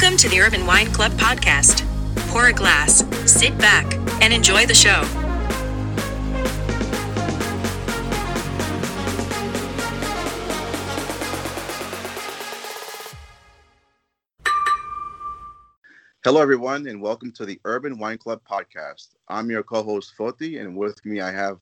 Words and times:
Welcome 0.00 0.16
to 0.18 0.28
the 0.28 0.40
Urban 0.40 0.64
Wine 0.64 0.86
Club 0.92 1.10
podcast. 1.14 1.84
Pour 2.28 2.46
a 2.46 2.52
glass, 2.52 3.04
sit 3.28 3.58
back, 3.58 3.94
and 4.22 4.32
enjoy 4.32 4.64
the 4.64 4.72
show. 4.72 5.02
Hello, 16.22 16.40
everyone, 16.40 16.86
and 16.86 17.02
welcome 17.02 17.32
to 17.32 17.44
the 17.44 17.58
Urban 17.64 17.98
Wine 17.98 18.18
Club 18.18 18.40
podcast. 18.48 19.16
I'm 19.26 19.50
your 19.50 19.64
co 19.64 19.82
host, 19.82 20.14
Foti, 20.16 20.60
and 20.60 20.76
with 20.76 21.04
me 21.04 21.20
I 21.20 21.32
have. 21.32 21.58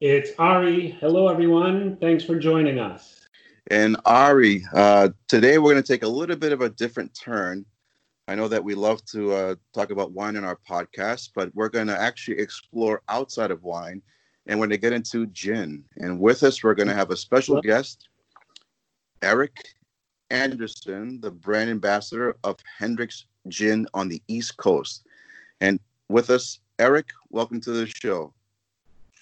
It's 0.00 0.30
Ari. 0.38 0.90
Hello, 1.00 1.26
everyone. 1.26 1.96
Thanks 1.96 2.22
for 2.22 2.38
joining 2.38 2.78
us. 2.78 3.17
And 3.70 3.98
Ari, 4.06 4.64
uh, 4.72 5.10
today 5.26 5.58
we're 5.58 5.72
going 5.72 5.82
to 5.82 5.86
take 5.86 6.02
a 6.02 6.08
little 6.08 6.36
bit 6.36 6.52
of 6.52 6.62
a 6.62 6.70
different 6.70 7.14
turn. 7.14 7.66
I 8.26 8.34
know 8.34 8.48
that 8.48 8.64
we 8.64 8.74
love 8.74 9.04
to 9.06 9.32
uh, 9.32 9.54
talk 9.74 9.90
about 9.90 10.12
wine 10.12 10.36
in 10.36 10.44
our 10.44 10.58
podcast, 10.68 11.30
but 11.34 11.54
we're 11.54 11.68
going 11.68 11.88
to 11.88 11.98
actually 11.98 12.38
explore 12.38 13.02
outside 13.10 13.50
of 13.50 13.64
wine 13.64 14.00
and 14.46 14.58
we're 14.58 14.68
going 14.68 14.70
to 14.70 14.78
get 14.78 14.94
into 14.94 15.26
gin. 15.26 15.84
And 15.98 16.18
with 16.18 16.42
us, 16.42 16.64
we're 16.64 16.74
going 16.74 16.88
to 16.88 16.94
have 16.94 17.10
a 17.10 17.16
special 17.16 17.60
guest, 17.60 18.08
Eric 19.20 19.68
Anderson, 20.30 21.20
the 21.20 21.30
brand 21.30 21.68
ambassador 21.68 22.36
of 22.44 22.56
Hendrick's 22.78 23.26
Gin 23.48 23.86
on 23.92 24.08
the 24.08 24.22
East 24.28 24.56
Coast. 24.56 25.04
And 25.60 25.78
with 26.08 26.30
us, 26.30 26.60
Eric, 26.78 27.08
welcome 27.28 27.60
to 27.62 27.72
the 27.72 27.86
show. 27.86 28.32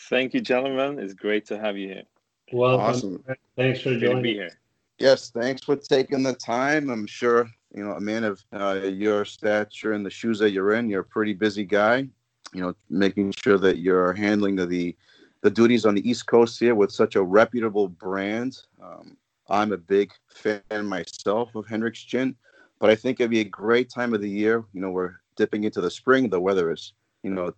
Thank 0.09 0.35
you, 0.35 0.41
gentlemen. 0.41 1.01
It's 1.01 1.15
great 1.15 1.47
to 1.47 1.59
have 1.59 1.77
you 1.77 1.89
here. 1.89 2.03
Welcome. 2.53 2.85
Awesome. 2.85 3.25
Thanks 3.57 3.81
for 3.81 3.91
Great 3.91 4.01
joining. 4.01 4.23
be 4.23 4.35
here. 4.35 4.51
Yes, 4.99 5.31
thanks 5.31 5.63
for 5.63 5.77
taking 5.77 6.23
the 6.23 6.35
time. 6.35 6.89
I'm 6.89 7.07
sure, 7.07 7.51
you 7.75 7.85
know, 7.85 7.93
a 7.93 8.01
man 8.01 8.25
of 8.25 8.43
uh, 8.53 8.81
your 8.85 9.25
stature 9.25 9.93
and 9.93 10.07
the 10.07 10.11
shoes 10.11 10.39
that 10.39 10.53
you're 10.53 10.75
in, 10.75 10.89
you're 10.89 11.03
a 11.03 11.05
pretty 11.05 11.35
busy 11.35 11.65
guy, 11.65 12.09
you 12.55 12.63
know, 12.63 12.75
making 12.89 13.33
sure 13.33 13.59
that 13.59 13.79
you're 13.79 14.13
handling 14.15 14.57
the, 14.57 14.97
the 15.43 15.51
duties 15.51 15.85
on 15.85 15.95
the 15.95 16.09
East 16.09 16.27
Coast 16.27 16.59
here 16.59 16.75
with 16.75 16.91
such 16.91 17.15
a 17.17 17.23
reputable 17.23 17.89
brand. 17.89 18.59
Um, 18.83 19.17
I'm 19.49 19.73
a 19.73 19.77
big 19.77 20.13
fan 20.29 20.63
myself 20.83 21.55
of 21.55 21.67
Hendrick's 21.67 22.03
Gin, 22.03 22.35
but 22.79 22.89
I 22.89 22.95
think 22.95 23.21
it'd 23.21 23.31
be 23.31 23.41
a 23.41 23.45
great 23.45 23.91
time 23.91 24.15
of 24.15 24.23
the 24.23 24.31
year. 24.31 24.65
You 24.73 24.81
know, 24.81 24.91
we're 24.91 25.17
dipping 25.37 25.65
into 25.65 25.81
the 25.81 25.91
spring. 25.91 26.31
The 26.31 26.41
weather 26.41 26.73
is, 26.73 26.95
you 27.23 27.31
know, 27.31 27.53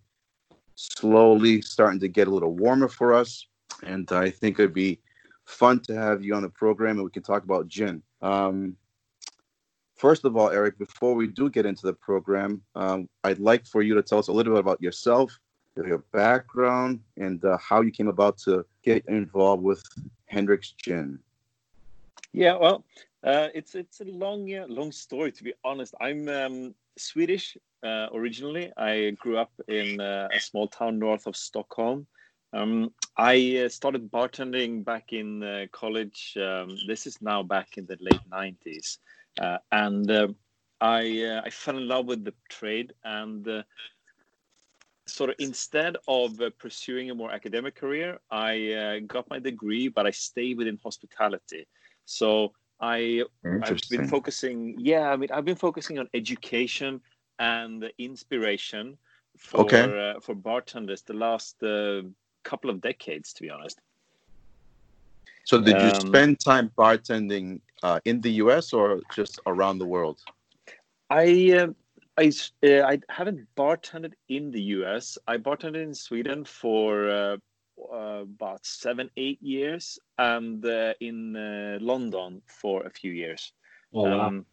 slowly 0.75 1.63
starting 1.63 2.01
to 2.01 2.09
get 2.09 2.27
a 2.27 2.31
little 2.31 2.55
warmer 2.55 2.89
for 2.89 3.15
us. 3.15 3.47
And 3.85 4.11
I 4.13 4.31
think 4.31 4.59
it'd 4.59 4.75
be 4.75 5.01
fun 5.45 5.81
to 5.81 5.95
have 5.95 6.23
you 6.23 6.35
on 6.35 6.43
the 6.43 6.49
program 6.49 6.97
and 6.97 7.05
we 7.05 7.11
can 7.11 7.23
talk 7.23 7.45
about 7.45 7.69
gin. 7.69 8.03
Um, 8.21 8.77
first 9.97 10.25
of 10.25 10.37
all, 10.37 10.51
Eric, 10.51 10.79
before 10.79 11.15
we 11.15 11.27
do 11.27 11.49
get 11.49 11.67
into 11.67 11.87
the 11.87 11.93
program, 11.93 12.63
um, 12.75 13.09
I'd 13.25 13.39
like 13.39 13.67
for 13.67 13.83
you 13.83 13.95
to 13.95 14.03
tell 14.03 14.19
us 14.19 14.29
a 14.29 14.33
little 14.33 14.53
bit 14.53 14.61
about 14.61 14.83
yourself, 14.83 15.39
your 15.77 16.05
background, 16.13 17.01
and 17.17 17.45
uh, 17.45 17.57
how 17.59 17.81
you 17.83 17.91
came 17.91 18.09
about 18.09 18.39
to 18.39 18.65
get 18.83 19.05
involved 19.07 19.63
with 19.63 19.83
Hendrick's 20.27 20.73
Gin. 20.73 21.19
Yeah, 22.33 22.57
well, 22.57 22.85
uh, 23.25 23.49
it's 23.55 23.75
it's 23.75 24.01
a 24.01 24.05
long 24.05 24.49
long 24.69 24.93
story 24.93 25.33
to 25.33 25.45
be 25.45 25.55
honest. 25.65 25.95
I'm 26.01 26.29
um, 26.29 26.75
Swedish 26.97 27.57
uh, 27.83 28.09
originally. 28.13 28.73
I 28.77 29.17
grew 29.19 29.39
up 29.39 29.53
in 29.69 30.01
uh, 30.01 30.29
a 30.33 30.41
small 30.41 30.69
town 30.69 30.99
north 30.99 31.27
of 31.27 31.37
Stockholm. 31.37 32.07
Um, 32.53 32.93
I 33.17 33.63
uh, 33.65 33.69
started 33.69 34.11
bartending 34.11 34.85
back 34.85 35.13
in 35.13 35.43
uh, 35.43 35.67
college. 35.73 36.37
Um, 36.41 36.77
this 36.87 37.07
is 37.07 37.21
now 37.21 37.43
back 37.43 37.77
in 37.77 37.87
the 37.87 37.97
late 38.01 38.23
'90s, 38.31 38.99
uh, 39.41 39.59
and 39.71 40.11
uh, 40.11 40.29
I 40.81 41.23
uh, 41.23 41.43
I 41.45 41.51
fell 41.51 41.77
in 41.77 41.89
love 41.89 42.07
with 42.07 42.25
the 42.25 42.35
trade 42.49 42.93
and. 43.05 43.47
Uh, 43.47 43.63
Sort 45.07 45.31
of 45.31 45.37
instead 45.39 45.97
of 46.07 46.41
uh, 46.41 46.51
pursuing 46.59 47.11
a 47.11 47.15
more 47.15 47.31
academic 47.33 47.75
career, 47.75 48.19
I 48.31 48.73
uh, 48.73 48.99
got 49.07 49.29
my 49.31 49.39
degree, 49.39 49.89
but 49.89 50.07
I 50.07 50.11
stayed 50.11 50.59
within 50.59 50.79
hospitality. 50.83 51.67
So 52.05 52.53
I 52.81 53.25
I've 53.61 53.81
been 53.89 54.05
focusing. 54.05 54.77
Yeah, 54.79 55.11
I 55.11 55.17
mean, 55.17 55.31
I've 55.33 55.45
been 55.45 55.57
focusing 55.57 55.99
on 55.99 56.09
education 56.15 57.01
and 57.39 57.91
inspiration 57.99 58.99
for 59.37 59.73
Okay. 59.73 59.95
uh, 59.99 60.21
for 60.21 60.35
bartenders 60.35 61.03
the 61.03 61.15
last 61.15 61.63
uh, 61.63 62.03
couple 62.49 62.71
of 62.71 62.81
decades, 62.81 63.33
to 63.35 63.43
be 63.43 63.51
honest. 63.51 63.81
So, 65.45 65.61
did 65.61 65.83
you 65.83 65.91
Um, 65.91 66.07
spend 66.07 66.41
time 66.41 66.71
bartending 66.79 67.61
uh, 67.83 68.01
in 68.05 68.21
the 68.21 68.31
US 68.43 68.73
or 68.73 69.03
just 69.11 69.41
around 69.47 69.79
the 69.79 69.87
world? 69.87 70.21
I 71.11 71.53
uh, 71.59 71.69
I 72.19 72.27
s- 72.27 72.53
uh, 72.63 72.83
I 72.83 73.01
haven't 73.09 73.47
bartended 73.57 74.15
in 74.29 74.51
the 74.51 74.63
U.S. 74.79 75.19
I 75.27 75.39
bartended 75.39 75.83
in 75.83 75.95
Sweden 75.95 76.45
for 76.45 77.09
uh, 77.09 77.37
uh, 77.93 78.23
about 78.23 78.65
seven 78.67 79.11
eight 79.17 79.41
years, 79.43 79.99
and 80.19 80.65
uh, 80.65 80.95
in 81.01 81.37
uh, 81.37 81.79
London 81.81 82.43
for 82.47 82.85
a 82.87 82.91
few 82.91 83.13
years. 83.13 83.53
Oh, 83.93 84.05
wow. 84.07 84.27
Um, 84.27 84.47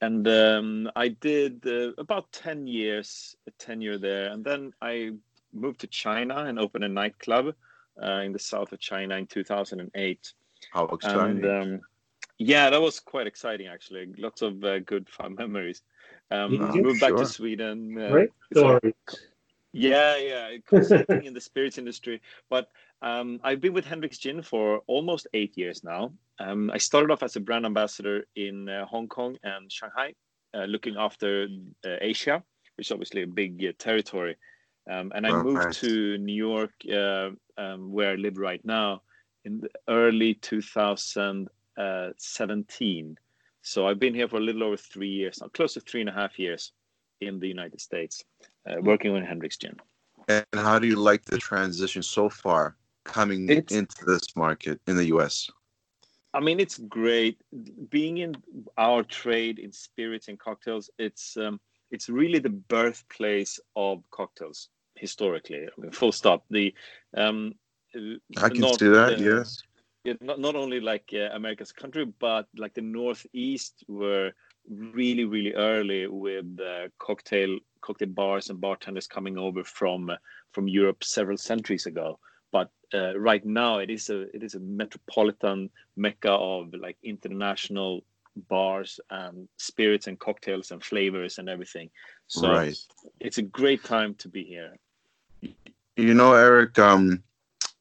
and 0.00 0.26
um, 0.28 0.90
I 0.96 1.08
did 1.08 1.66
uh, 1.66 1.92
about 1.98 2.32
10 2.32 2.66
years, 2.66 3.36
a 3.46 3.50
tenure 3.52 3.98
there. 3.98 4.30
And 4.30 4.44
then 4.44 4.72
I 4.80 5.12
moved 5.52 5.80
to 5.80 5.86
China 5.86 6.44
and 6.44 6.58
opened 6.58 6.84
a 6.84 6.88
nightclub 6.88 7.54
uh, 8.02 8.20
in 8.24 8.32
the 8.32 8.38
south 8.38 8.72
of 8.72 8.80
China 8.80 9.16
in 9.16 9.26
2008. 9.26 10.32
How 10.72 10.84
exciting. 10.84 11.44
And 11.44 11.44
um, 11.46 11.80
yeah, 12.38 12.70
that 12.70 12.80
was 12.80 13.00
quite 13.00 13.26
exciting, 13.26 13.66
actually. 13.66 14.12
Lots 14.16 14.42
of 14.42 14.62
uh, 14.64 14.78
good 14.80 15.08
fun 15.08 15.34
memories. 15.34 15.82
Um, 16.30 16.52
Yeah, 16.54 16.72
moved 16.82 17.00
back 17.00 17.16
to 17.16 17.26
Sweden. 17.26 17.98
uh, 18.00 18.08
Great 18.10 18.30
so- 18.52 18.80
yeah, 19.72 20.16
yeah, 20.16 20.56
consulting 20.66 21.24
in 21.24 21.34
the 21.34 21.40
spirits 21.50 21.78
industry. 21.78 22.20
But 22.48 22.70
um, 23.02 23.38
I've 23.44 23.60
been 23.60 23.74
with 23.74 23.84
Hendrick's 23.84 24.18
Gin 24.18 24.42
for 24.42 24.78
almost 24.86 25.26
eight 25.34 25.56
years 25.58 25.84
now. 25.84 26.12
Um, 26.38 26.70
I 26.72 26.78
started 26.78 27.10
off 27.10 27.22
as 27.22 27.36
a 27.36 27.40
brand 27.40 27.66
ambassador 27.66 28.24
in 28.34 28.68
uh, 28.68 28.86
Hong 28.86 29.08
Kong 29.08 29.36
and 29.42 29.70
Shanghai, 29.70 30.14
uh, 30.54 30.64
looking 30.64 30.96
after 30.96 31.48
uh, 31.84 31.96
Asia, 32.00 32.42
which 32.76 32.88
is 32.88 32.92
obviously 32.92 33.22
a 33.22 33.26
big 33.26 33.64
uh, 33.64 33.72
territory. 33.78 34.36
Um, 34.88 35.12
and 35.14 35.26
I 35.26 35.30
Oh, 35.30 35.42
moved 35.42 35.64
nice. 35.64 35.80
to 35.80 36.16
New 36.18 36.34
York, 36.34 36.72
uh, 36.90 37.30
um, 37.58 37.92
where 37.92 38.12
I 38.12 38.14
live 38.14 38.38
right 38.38 38.64
now, 38.64 39.02
in 39.44 39.62
early 39.88 40.34
2017. 40.34 43.18
So 43.62 43.86
I've 43.86 43.98
been 43.98 44.14
here 44.14 44.28
for 44.28 44.36
a 44.36 44.40
little 44.40 44.62
over 44.64 44.76
three 44.78 45.10
years 45.10 45.40
now, 45.40 45.48
close 45.48 45.74
to 45.74 45.80
three 45.80 46.00
and 46.00 46.08
a 46.08 46.12
half 46.12 46.38
years 46.38 46.72
in 47.20 47.38
the 47.38 47.48
United 47.48 47.80
States, 47.80 48.24
uh, 48.66 48.76
working 48.80 49.12
with 49.12 49.24
Hendrick's 49.24 49.58
Gin. 49.58 49.76
And 50.28 50.46
how 50.54 50.78
do 50.78 50.86
you 50.86 50.96
like 50.96 51.24
the 51.24 51.38
transition 51.38 52.02
so 52.02 52.30
far 52.30 52.76
coming 53.04 53.48
It's- 53.50 53.72
into 53.72 54.04
this 54.06 54.34
market 54.36 54.80
in 54.86 54.96
the 54.96 55.06
US? 55.06 55.50
I 56.34 56.40
mean, 56.40 56.60
it's 56.60 56.76
great 56.78 57.40
being 57.88 58.18
in 58.18 58.36
our 58.76 59.02
trade 59.02 59.58
in 59.58 59.72
spirits 59.72 60.28
and 60.28 60.38
cocktails. 60.38 60.90
It's 60.98 61.38
um, 61.38 61.58
it's 61.90 62.10
really 62.10 62.38
the 62.38 62.50
birthplace 62.50 63.58
of 63.74 64.04
cocktails 64.10 64.68
historically. 64.98 65.64
I 65.64 65.80
mean, 65.80 65.92
full 65.92 66.12
stop. 66.12 66.44
The 66.50 66.74
um, 67.16 67.54
I 67.94 68.48
can 68.48 68.60
not, 68.60 68.78
see 68.78 68.88
that, 68.88 69.14
uh, 69.14 69.22
yes. 69.22 69.62
yeah, 70.04 70.14
not 70.20 70.40
not 70.40 70.56
only 70.56 70.80
like 70.80 71.10
uh, 71.12 71.34
America's 71.34 71.72
country, 71.72 72.04
but 72.18 72.46
like 72.56 72.74
the 72.74 72.82
Northeast 72.82 73.84
were 73.88 74.32
really 74.68 75.24
really 75.24 75.54
early 75.54 76.06
with 76.06 76.58
uh, 76.60 76.88
cocktail 76.98 77.58
cocktail 77.80 78.08
bars 78.08 78.50
and 78.50 78.60
bartenders 78.60 79.06
coming 79.06 79.38
over 79.38 79.64
from 79.64 80.10
uh, 80.10 80.16
from 80.52 80.68
Europe 80.68 81.02
several 81.04 81.36
centuries 81.36 81.86
ago. 81.86 82.18
But 82.52 82.70
uh, 82.94 83.18
right 83.18 83.44
now, 83.44 83.78
it 83.78 83.90
is 83.90 84.10
a 84.10 84.22
it 84.34 84.42
is 84.42 84.54
a 84.54 84.60
metropolitan 84.60 85.70
mecca 85.96 86.30
of 86.30 86.74
like 86.74 86.96
international 87.02 88.04
bars 88.48 89.00
and 89.10 89.48
spirits 89.56 90.06
and 90.06 90.18
cocktails 90.18 90.70
and 90.70 90.82
flavors 90.82 91.38
and 91.38 91.48
everything. 91.48 91.90
So 92.28 92.48
right. 92.48 92.76
it's 93.20 93.38
a 93.38 93.42
great 93.42 93.82
time 93.84 94.14
to 94.16 94.28
be 94.28 94.44
here. 94.44 94.76
You 95.96 96.14
know, 96.14 96.34
Eric, 96.34 96.78
um, 96.78 97.22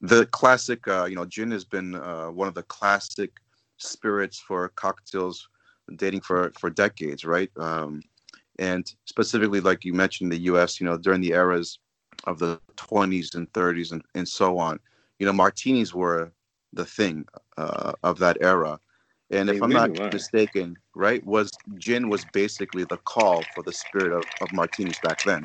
the 0.01 0.25
classic, 0.27 0.87
uh, 0.87 1.05
you 1.05 1.15
know, 1.15 1.25
gin 1.25 1.51
has 1.51 1.65
been 1.65 1.95
uh, 1.95 2.27
one 2.27 2.47
of 2.47 2.53
the 2.53 2.63
classic 2.63 3.31
spirits 3.77 4.39
for 4.39 4.69
cocktails 4.69 5.47
dating 5.95 6.21
for, 6.21 6.51
for 6.59 6.69
decades, 6.69 7.25
right? 7.25 7.49
Um, 7.57 8.01
and 8.59 8.91
specifically, 9.05 9.61
like 9.61 9.85
you 9.85 9.93
mentioned, 9.93 10.31
the 10.31 10.39
U.S., 10.51 10.79
you 10.79 10.85
know, 10.85 10.97
during 10.97 11.21
the 11.21 11.31
eras 11.33 11.79
of 12.25 12.39
the 12.39 12.59
20s 12.75 13.35
and 13.35 13.51
30s 13.53 13.91
and, 13.91 14.03
and 14.15 14.27
so 14.27 14.57
on, 14.57 14.79
you 15.19 15.25
know, 15.25 15.33
martinis 15.33 15.93
were 15.93 16.31
the 16.73 16.85
thing 16.85 17.25
uh, 17.57 17.93
of 18.03 18.17
that 18.19 18.37
era. 18.41 18.79
And 19.29 19.49
They 19.49 19.55
if 19.55 19.61
I'm 19.63 19.69
really 19.69 19.81
not 19.81 19.91
were. 19.99 20.11
mistaken, 20.11 20.77
right, 20.95 21.23
was 21.25 21.51
gin 21.77 22.09
was 22.09 22.25
basically 22.25 22.85
the 22.85 22.97
call 22.97 23.43
for 23.53 23.63
the 23.63 23.73
spirit 23.73 24.13
of, 24.13 24.23
of 24.41 24.51
martinis 24.53 24.99
back 24.99 25.23
then. 25.23 25.41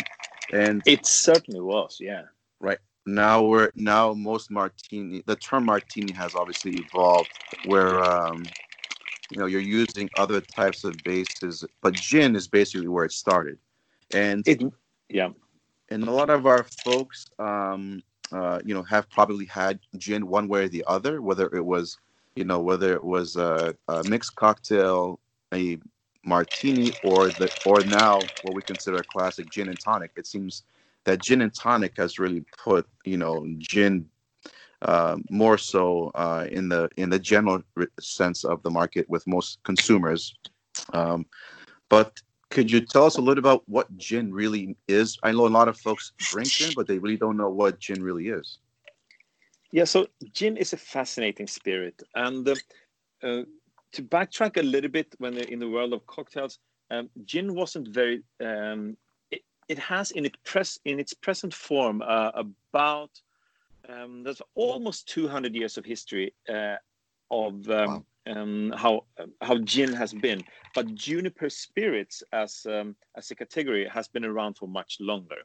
And 0.53 0.83
It 0.87 1.07
certainly 1.07 1.61
was, 1.61 1.99
yeah. 2.01 2.23
Right. 2.61 2.79
Now 3.07 3.43
we're 3.43 3.71
now 3.75 4.13
most 4.15 4.51
martini 4.51 5.23
the 5.27 5.35
term 5.35 5.65
martini 5.65 6.13
has 6.13 6.37
obviously 6.37 6.77
evolved 6.77 7.31
where 7.67 8.01
um 8.05 8.45
you 9.33 9.39
know, 9.39 9.47
you're 9.47 9.61
using 9.61 10.11
other 10.19 10.43
types 10.43 10.85
of 10.85 10.95
bases, 11.05 11.65
but 11.81 11.95
gin 11.95 12.37
is 12.37 12.47
basically 12.47 12.89
where 12.89 13.07
it 13.07 13.13
started. 13.13 13.59
And 14.13 14.47
It, 14.47 14.63
yeah, 15.09 15.31
and 15.89 16.05
a 16.05 16.11
lot 16.11 16.29
of 16.29 16.47
our 16.47 16.65
folks, 16.85 17.27
um, 17.39 18.03
uh, 18.31 18.61
you 18.65 18.75
know, 18.75 18.83
have 18.83 19.09
probably 19.11 19.47
had 19.47 19.79
gin 19.97 20.27
one 20.27 20.49
way 20.49 20.65
or 20.65 20.69
the 20.69 20.85
other, 20.87 21.23
whether 21.23 21.47
it 21.55 21.65
was, 21.65 21.99
you 22.37 22.45
know, 22.45 22.61
whether 22.61 22.93
it 22.93 23.05
was 23.05 23.37
a, 23.37 23.75
a 23.89 24.05
mixed 24.05 24.35
cocktail, 24.35 25.19
a 25.55 25.79
martini, 26.25 26.95
or 27.03 27.31
the 27.31 27.53
or 27.65 27.83
now 27.85 28.31
what 28.43 28.55
we 28.55 28.63
consider 28.63 29.01
a 29.01 29.05
classic 29.05 29.49
gin 29.49 29.69
and 29.69 29.81
tonic. 29.81 30.13
It 30.17 30.27
seems 30.27 30.65
that 31.05 31.21
gin 31.21 31.43
and 31.43 31.55
tonic 31.55 31.97
has 31.97 32.19
really 32.19 32.45
put, 32.57 32.87
you 33.05 33.17
know, 33.17 33.47
gin 33.59 34.09
uh, 34.83 35.17
more 35.31 35.59
so 35.59 36.11
uh, 36.15 36.47
in 36.51 36.69
the 36.69 36.89
in 36.97 37.11
the 37.11 37.19
general 37.19 37.63
sense 38.01 38.45
of 38.45 38.63
the 38.63 38.71
market 38.71 39.09
with 39.09 39.27
most 39.27 39.63
consumers. 39.65 40.37
Um, 40.93 41.27
but 41.89 42.21
could 42.51 42.71
you 42.71 42.81
tell 42.81 43.07
us 43.07 43.17
a 43.17 43.21
little 43.21 43.39
about 43.41 43.69
what 43.69 43.97
gin 43.97 44.33
really 44.33 44.77
is? 44.89 45.19
I 45.23 45.33
know 45.33 45.47
a 45.47 45.49
lot 45.49 45.69
of 45.69 45.79
folks 45.79 46.13
drink 46.23 46.55
gin, 46.55 46.73
but 46.75 46.87
they 46.87 46.99
really 46.99 47.17
don't 47.17 47.37
know 47.37 47.51
what 47.51 47.79
gin 47.79 48.03
really 48.03 48.29
is. 48.29 48.59
yeah. 49.73 49.85
So 49.85 50.09
gin 50.33 50.57
is 50.57 50.73
a 50.73 50.77
fascinating 50.77 51.47
spirit, 51.47 52.03
and 52.15 52.49
uh, 52.49 52.57
uh, 53.23 53.43
to 53.93 54.03
backtrack 54.03 54.57
a 54.57 54.63
little 54.63 54.91
bit, 54.91 55.15
when 55.19 55.37
in 55.37 55.59
the 55.59 55.69
world 55.69 55.93
of 55.93 56.07
cocktails, 56.07 56.59
um, 56.91 57.09
gin 57.25 57.55
wasn't 57.55 57.89
very. 57.89 58.23
Um, 58.45 58.97
it, 59.31 59.43
it 59.69 59.79
has 59.79 60.11
in 60.11 60.25
its 60.27 60.39
press 60.45 60.79
in 60.85 60.99
its 60.99 61.15
present 61.15 61.55
form 61.55 62.03
uh, 62.03 62.31
about 62.35 63.11
um, 63.89 64.23
there's 64.23 64.43
almost 64.55 65.09
200 65.09 65.55
years 65.55 65.77
of 65.77 65.85
history 65.85 66.33
uh, 66.49 66.77
of 67.31 67.69
um, 67.71 68.05
um, 68.27 68.73
how 68.77 69.05
how 69.41 69.59
gin 69.59 69.93
has 69.93 70.13
been, 70.13 70.43
but 70.75 70.95
juniper 70.95 71.51
spirits 71.51 72.23
as 72.33 72.67
um, 72.69 72.95
as 73.17 73.31
a 73.31 73.35
category 73.35 73.89
has 73.89 74.09
been 74.09 74.25
around 74.25 74.57
for 74.57 74.69
much 74.69 74.99
longer. 75.01 75.43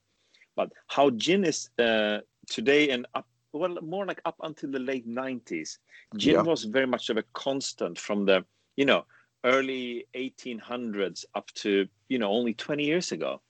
But 0.55 0.71
how 0.87 1.09
gin 1.11 1.43
is 1.43 1.69
uh, 1.79 2.19
today 2.49 2.89
and 2.89 3.05
up 3.15 3.27
well 3.53 3.77
more 3.81 4.05
like 4.05 4.21
up 4.25 4.35
until 4.41 4.71
the 4.71 4.79
late 4.79 5.07
90s, 5.07 5.79
gin 6.15 6.43
Yeah. 6.43 6.43
was 6.43 6.63
very 6.65 6.87
much 6.87 7.09
of 7.09 7.17
a 7.17 7.23
constant 7.33 7.97
from 7.97 8.25
the 8.25 8.45
you 8.75 8.85
know 8.85 9.05
early 9.45 10.05
1800s 10.15 11.25
up 11.35 11.47
to 11.55 11.87
you 12.09 12.19
know 12.19 12.29
only 12.31 12.53
20 12.53 12.83
years 12.85 13.11
ago. 13.11 13.41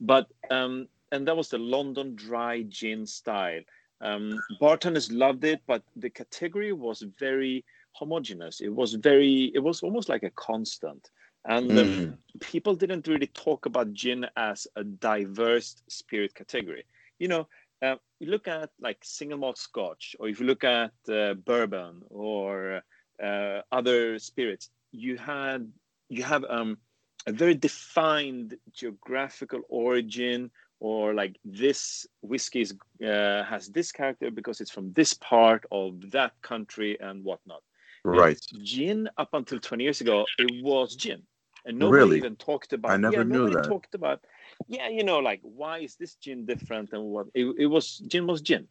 But 0.00 0.28
um, 0.50 0.88
and 1.12 1.26
that 1.26 1.36
was 1.36 1.48
the 1.48 1.58
London 1.58 2.14
dry 2.14 2.62
gin 2.62 3.06
style. 3.06 3.60
Um, 4.00 4.42
bartenders 4.60 5.10
loved 5.12 5.44
it, 5.44 5.62
but 5.66 5.82
the 5.96 6.10
category 6.10 6.72
was 6.72 7.02
very 7.18 7.64
homogenous. 7.92 8.60
It 8.60 8.68
was 8.74 8.94
very, 8.94 9.50
it 9.54 9.60
was 9.60 9.82
almost 9.82 10.08
like 10.08 10.22
a 10.22 10.30
constant. 10.30 11.10
And 11.44 11.78
um, 11.78 12.00
Mm. 12.00 12.18
people 12.40 12.74
didn't 12.74 13.06
really 13.06 13.28
talk 13.28 13.66
about 13.66 13.92
gin 13.92 14.26
as 14.36 14.66
a 14.76 14.84
diverse 14.84 15.82
spirit 15.88 16.34
category. 16.34 16.84
You 17.18 17.28
know, 17.28 17.48
uh, 17.82 17.96
you 18.22 18.30
look 18.30 18.46
at 18.46 18.70
like 18.80 18.98
single 19.02 19.38
malt 19.38 19.58
scotch, 19.58 20.14
or 20.20 20.28
if 20.28 20.38
you 20.38 20.46
look 20.46 20.62
at 20.62 20.92
uh, 21.10 21.34
bourbon 21.34 22.02
or 22.08 22.80
uh, 23.22 23.60
other 23.72 24.18
spirits, 24.20 24.70
you 24.92 25.18
had 25.18 25.68
you 26.08 26.22
have 26.22 26.44
um, 26.48 26.78
a 27.26 27.32
very 27.32 27.54
defined 27.54 28.56
geographical 28.72 29.62
origin 29.68 30.50
or 30.78 31.14
like 31.14 31.36
this 31.44 32.06
whiskey 32.22 32.60
is, 32.60 32.74
uh, 33.04 33.42
has 33.44 33.68
this 33.68 33.90
character 33.90 34.30
because 34.30 34.60
it's 34.60 34.70
from 34.70 34.92
this 34.92 35.14
part 35.14 35.64
of 35.72 36.10
that 36.10 36.32
country 36.42 36.98
and 37.00 37.24
whatnot. 37.24 37.62
Right. 38.04 38.40
Gin 38.62 39.08
up 39.18 39.30
until 39.32 39.58
20 39.58 39.82
years 39.82 40.00
ago, 40.00 40.26
it 40.38 40.62
was 40.62 40.94
gin. 40.96 41.22
And 41.64 41.78
nobody 41.78 41.98
Really? 41.98 42.16
even 42.18 42.36
talked 42.36 42.72
about 42.72 42.92
I 42.92 42.96
never 42.96 43.18
yeah, 43.18 43.22
knew 43.22 43.44
nobody 43.44 43.54
that. 43.56 43.68
talked 43.68 43.94
about 43.94 44.20
yeah, 44.68 44.88
you 44.88 45.04
know, 45.04 45.18
like 45.18 45.40
why 45.42 45.78
is 45.78 45.96
this 45.96 46.14
gin 46.16 46.46
different 46.46 46.92
and 46.92 47.02
what 47.04 47.26
it, 47.34 47.46
it 47.58 47.66
was 47.66 47.98
gin 48.08 48.26
was 48.26 48.40
gin. 48.40 48.68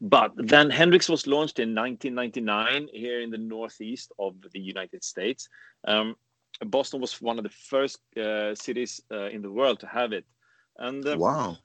But 0.00 0.32
then 0.36 0.70
Hendrick's 0.70 1.08
was 1.08 1.26
launched 1.26 1.58
in 1.58 1.74
1999 1.74 2.88
here 2.92 3.20
in 3.20 3.30
the 3.30 3.38
northeast 3.38 4.12
of 4.18 4.34
the 4.52 4.60
United 4.60 5.04
States. 5.04 5.48
Um, 5.86 6.16
Boston 6.64 7.00
was 7.00 7.20
one 7.20 7.38
of 7.38 7.44
the 7.44 7.50
first 7.50 8.00
uh, 8.16 8.54
cities 8.54 9.00
uh, 9.12 9.26
in 9.28 9.42
the 9.42 9.50
world 9.50 9.80
to 9.80 9.86
have 9.86 10.12
it. 10.12 10.24
And 10.78 11.06
um, 11.06 11.20
Wow. 11.20 11.58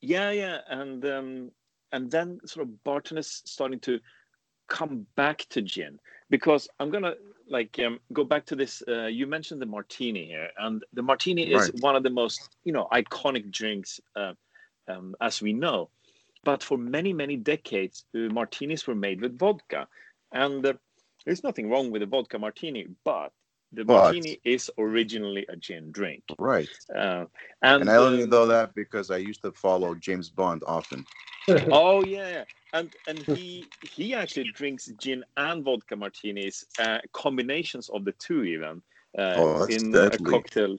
yeah, 0.00 0.30
yeah, 0.30 0.58
and 0.68 1.04
um, 1.04 1.50
and 1.92 2.10
then 2.10 2.38
sort 2.46 2.66
of 2.66 2.82
bartenders 2.84 3.42
starting 3.44 3.80
to 3.80 4.00
come 4.68 5.06
back 5.16 5.46
to 5.50 5.62
gin 5.62 5.98
because 6.30 6.68
I'm 6.78 6.90
gonna 6.90 7.14
like 7.48 7.78
um, 7.78 8.00
go 8.12 8.24
back 8.24 8.46
to 8.46 8.56
this. 8.56 8.82
Uh, 8.88 9.06
you 9.06 9.26
mentioned 9.26 9.60
the 9.60 9.66
martini 9.66 10.26
here, 10.26 10.48
and 10.58 10.84
the 10.92 11.02
martini 11.02 11.52
is 11.52 11.70
Right. 11.72 11.82
one 11.82 11.96
of 11.96 12.02
the 12.02 12.10
most 12.10 12.56
you 12.64 12.72
know 12.72 12.88
iconic 12.92 13.50
drinks 13.50 14.00
uh, 14.16 14.32
um, 14.88 15.14
as 15.20 15.42
we 15.42 15.52
know. 15.52 15.90
But 16.44 16.62
for 16.62 16.76
many 16.78 17.12
many 17.12 17.36
decades, 17.36 18.04
uh, 18.14 18.32
martinis 18.32 18.86
were 18.86 18.94
made 18.94 19.20
with 19.20 19.38
vodka, 19.38 19.88
and 20.32 20.64
uh, 20.66 20.74
there's 21.24 21.42
nothing 21.44 21.70
wrong 21.70 21.90
with 21.90 22.02
a 22.02 22.06
vodka 22.06 22.38
martini, 22.38 22.88
but 23.04 23.32
the 23.74 23.84
martini 23.84 24.40
is 24.44 24.70
originally 24.78 25.46
a 25.48 25.56
gin 25.56 25.90
drink, 25.92 26.22
Right. 26.38 26.68
uh, 26.94 27.24
and, 27.62 27.82
And 27.82 27.90
I 27.90 27.96
only 27.96 28.26
know 28.26 28.46
that 28.46 28.74
because 28.74 29.10
I 29.10 29.16
used 29.18 29.42
to 29.42 29.52
follow 29.52 29.94
James 29.94 30.30
Bond 30.30 30.62
often. 30.66 31.06
oh 31.70 32.02
yeah, 32.02 32.28
yeah. 32.28 32.44
and 32.72 32.90
and 33.06 33.18
he 33.18 33.68
he 33.82 34.14
actually 34.14 34.50
drinks 34.52 34.86
gin 34.98 35.24
and 35.36 35.64
vodka 35.64 35.96
martinis, 35.96 36.64
uh, 36.78 36.98
combinations 37.12 37.88
of 37.90 38.04
the 38.04 38.12
two 38.12 38.44
even 38.44 38.82
uh, 39.18 39.40
Oh, 39.40 39.66
in 39.66 39.92
deadly. 39.92 40.14
a 40.14 40.18
cocktail. 40.18 40.78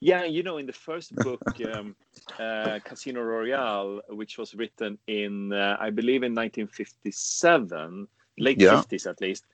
Yeah, 0.00 0.24
you 0.24 0.42
know, 0.42 0.56
in 0.56 0.66
the 0.66 0.72
first 0.72 1.14
book, 1.22 1.42
um, 1.60 1.94
uh, 2.38 2.78
Casino 2.84 3.20
Royale, 3.20 4.00
which 4.08 4.38
was 4.38 4.54
written 4.54 4.98
in, 5.06 5.52
uh, 5.52 5.76
I 5.78 5.90
believe, 5.90 6.22
in 6.22 6.34
1957, 6.34 8.08
late 8.38 8.58
Yeah. 8.60 8.82
50s 8.82 9.06
at 9.06 9.20
least. 9.20 9.44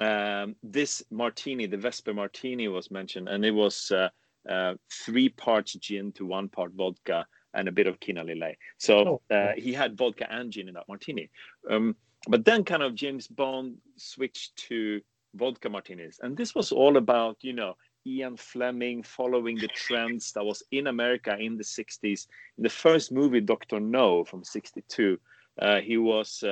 Um, 0.00 0.56
this 0.62 1.02
martini, 1.10 1.66
the 1.66 1.76
Vesper 1.76 2.14
martini, 2.14 2.68
was 2.68 2.90
mentioned, 2.90 3.28
and 3.28 3.44
it 3.44 3.50
was 3.52 3.90
uh, 3.90 4.08
uh, 4.48 4.74
three 4.90 5.28
parts 5.28 5.72
gin 5.74 6.12
to 6.12 6.26
one 6.26 6.48
part 6.48 6.72
vodka 6.72 7.26
and 7.54 7.68
a 7.68 7.72
bit 7.72 7.86
of 7.86 8.00
Kina 8.00 8.24
Lillet. 8.24 8.56
So 8.78 9.20
Oh. 9.30 9.34
uh, 9.34 9.52
he 9.56 9.72
had 9.72 9.96
vodka 9.96 10.26
and 10.30 10.50
gin 10.52 10.68
in 10.68 10.74
that 10.74 10.88
martini. 10.88 11.30
Um, 11.70 11.96
but 12.28 12.44
then, 12.44 12.64
kind 12.64 12.82
of, 12.82 12.94
James 12.94 13.26
Bond 13.28 13.76
switched 13.96 14.56
to 14.68 15.00
vodka 15.34 15.68
martinis, 15.68 16.18
and 16.22 16.36
this 16.36 16.54
was 16.54 16.72
all 16.72 16.96
about, 16.96 17.36
you 17.42 17.52
know, 17.52 17.76
Ian 18.06 18.36
Fleming 18.36 19.02
following 19.02 19.56
the 19.56 19.68
trends 19.68 20.32
that 20.32 20.44
was 20.44 20.62
in 20.70 20.88
America 20.88 21.36
in 21.38 21.56
the 21.56 21.64
60s. 21.64 22.26
In 22.58 22.62
the 22.62 22.68
first 22.68 23.10
movie, 23.12 23.40
Doctor 23.40 23.80
No 23.80 24.24
from 24.24 24.44
'62, 24.44 25.18
uh, 25.60 25.80
he 25.80 25.96
was. 25.96 26.42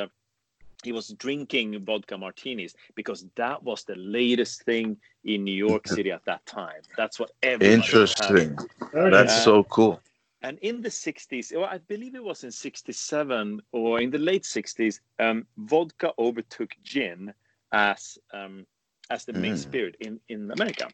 He 0.83 0.93
was 0.93 1.09
drinking 1.09 1.85
vodka 1.85 2.19
martinis 2.19 2.75
because 2.95 3.27
that 3.37 3.63
was 3.63 3.85
the 3.85 3.97
latest 3.97 4.65
thing 4.65 4.97
in 5.25 5.45
New 5.45 5.55
York 5.55 5.87
City 5.89 6.11
at 6.11 6.25
that 6.27 6.45
time. 6.47 6.83
That's 6.97 7.19
what 7.19 7.31
everybody. 7.43 7.75
Interesting. 7.75 8.59
Okay. 8.95 9.11
That's 9.11 9.33
Uh, 9.33 9.45
so 9.45 9.65
cool. 9.65 10.01
And 10.43 10.59
in 10.61 10.83
the 10.83 10.89
60s, 10.91 11.53
or 11.57 11.67
I 11.67 11.79
believe 11.79 12.15
it 12.15 12.25
was 12.25 12.45
in 12.45 12.51
67 12.51 13.61
or 13.73 14.01
in 14.01 14.11
the 14.11 14.19
late 14.19 14.45
60s, 14.45 15.01
um, 15.19 15.47
vodka 15.57 16.13
overtook 16.19 16.71
gin 16.83 17.33
as 17.73 18.19
um, 18.33 18.67
as 19.11 19.25
the 19.25 19.33
main 19.33 19.55
Mm. 19.55 19.59
spirit 19.59 19.97
in, 20.01 20.21
in 20.29 20.51
America. 20.51 20.89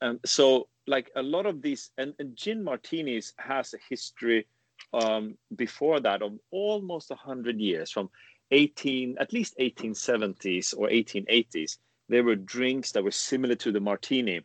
And 0.00 0.20
so, 0.24 0.68
like 0.86 1.10
a 1.16 1.22
lot 1.22 1.46
of 1.46 1.62
these, 1.62 1.90
and, 1.98 2.14
and 2.18 2.36
gin 2.36 2.62
martinis 2.64 3.34
has 3.38 3.74
a 3.74 3.78
history 3.88 4.46
um, 4.92 5.36
before 5.56 6.00
that 6.00 6.22
of 6.22 6.38
almost 6.50 7.10
100 7.10 7.60
years 7.60 7.90
from 7.90 8.10
18, 8.50 9.16
at 9.18 9.32
least 9.32 9.56
1870s 9.58 10.74
or 10.76 10.88
1880s. 10.88 11.78
There 12.08 12.24
were 12.24 12.36
drinks 12.36 12.92
that 12.92 13.04
were 13.04 13.10
similar 13.10 13.54
to 13.56 13.72
the 13.72 13.80
martini 13.80 14.40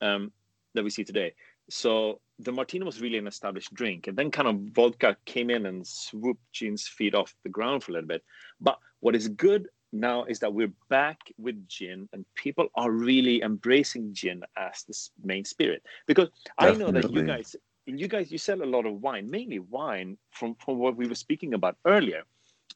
um, 0.00 0.32
that 0.74 0.84
we 0.84 0.90
see 0.90 1.04
today. 1.04 1.32
So 1.70 2.20
the 2.38 2.52
martini 2.52 2.84
was 2.84 3.00
really 3.00 3.18
an 3.18 3.26
established 3.26 3.72
drink, 3.74 4.06
and 4.06 4.16
then 4.16 4.30
kind 4.30 4.48
of 4.48 4.56
vodka 4.74 5.16
came 5.24 5.50
in 5.50 5.66
and 5.66 5.86
swooped 5.86 6.42
gin's 6.52 6.86
feet 6.86 7.14
off 7.14 7.34
the 7.44 7.48
ground 7.48 7.84
for 7.84 7.92
a 7.92 7.94
little 7.94 8.08
bit. 8.08 8.24
But 8.60 8.78
what 9.00 9.14
is 9.14 9.28
good 9.28 9.68
now 9.92 10.24
is 10.24 10.38
that 10.40 10.52
we're 10.52 10.72
back 10.88 11.18
with 11.38 11.68
gin, 11.68 12.08
and 12.12 12.24
people 12.34 12.68
are 12.74 12.90
really 12.90 13.42
embracing 13.42 14.14
gin 14.14 14.42
as 14.56 14.84
the 14.88 15.26
main 15.26 15.44
spirit. 15.44 15.82
Because 16.06 16.28
I 16.58 16.72
know 16.72 16.90
that 16.90 17.10
you 17.12 17.22
guys, 17.22 17.56
you 17.86 18.08
guys, 18.08 18.30
you 18.32 18.38
sell 18.38 18.62
a 18.62 18.64
lot 18.64 18.86
of 18.86 19.00
wine, 19.00 19.30
mainly 19.30 19.58
wine 19.58 20.18
from 20.30 20.54
from 20.56 20.78
what 20.78 20.96
we 20.96 21.06
were 21.06 21.14
speaking 21.14 21.54
about 21.54 21.76
earlier, 21.86 22.22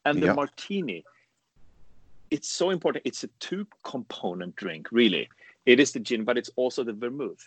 and 0.04 0.22
the 0.22 0.26
Yeah. 0.26 0.34
martini. 0.34 1.04
It's 2.30 2.48
so 2.48 2.70
important. 2.70 3.02
It's 3.06 3.24
a 3.24 3.28
two 3.38 3.66
component 3.84 4.56
drink, 4.56 4.88
really. 4.90 5.28
It 5.66 5.80
is 5.80 5.92
the 5.92 6.00
gin, 6.00 6.24
but 6.24 6.36
it's 6.38 6.50
also 6.56 6.82
the 6.84 6.92
vermouth. 6.92 7.42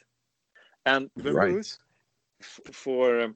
And 0.86 1.10
vermouth 1.18 1.78
f- 2.42 2.60
for 2.72 3.34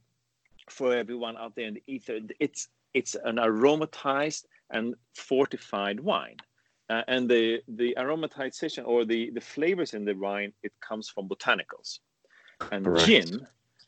for 0.69 0.95
everyone 0.95 1.35
out 1.37 1.55
there 1.55 1.67
in 1.67 1.73
the 1.73 1.83
ether, 1.87 2.19
it's 2.39 2.69
it's 2.93 3.15
an 3.15 3.37
aromatized 3.37 4.45
and 4.69 4.95
fortified 5.15 5.99
wine. 5.99 6.37
uh, 6.89 7.03
and 7.07 7.29
the 7.29 7.61
the 7.67 7.95
aromatization 7.97 8.85
or 8.85 9.05
the 9.05 9.29
the 9.31 9.41
flavors 9.41 9.93
in 9.93 10.03
the 10.05 10.13
wine 10.13 10.53
it 10.63 10.73
comes 10.81 11.09
from 11.09 11.27
botanicals, 11.27 11.99
and 12.71 12.83
Correct. 12.85 13.05
gin 13.05 13.47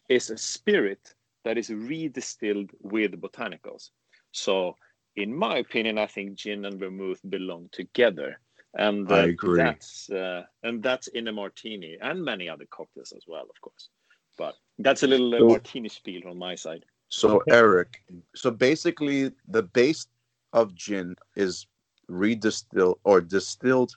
is 0.10 0.30
a 0.30 0.38
spirit 0.38 1.16
that 1.44 1.58
is 1.58 1.70
redistilled 1.70 2.70
with 2.82 3.20
botanicals. 3.20 3.92
So, 4.32 4.78
in 5.16 5.34
my 5.34 5.58
opinion, 5.58 5.98
I 5.98 6.08
think 6.08 6.36
gin 6.36 6.66
and 6.66 6.80
vermouth 6.80 7.22
belong 7.30 7.70
together, 7.72 8.40
and 8.74 9.12
uh, 9.12 9.16
I 9.16 9.24
agree. 9.26 9.58
That's 9.58 10.10
uh, 10.10 10.44
and 10.64 10.82
that's 10.82 11.08
in 11.08 11.28
a 11.28 11.32
martini 11.32 11.98
and 12.02 12.24
many 12.24 12.50
other 12.50 12.66
cocktails 12.70 13.14
as 13.16 13.24
well, 13.28 13.44
of 13.50 13.62
course. 13.62 13.90
But 14.38 14.56
that's 14.80 15.04
a 15.04 15.08
little 15.08 15.34
uh, 15.36 15.40
So- 15.40 15.48
martini 15.50 15.90
spiel 15.90 16.28
on 16.28 16.38
my 16.38 16.56
side. 16.56 16.86
So 17.10 17.44
Eric, 17.48 18.02
so 18.34 18.50
basically 18.50 19.32
the 19.48 19.62
base 19.62 20.08
of 20.52 20.74
gin 20.74 21.16
is 21.36 21.68
redistilled 22.10 22.98
or 23.04 23.22
distilled 23.22 23.96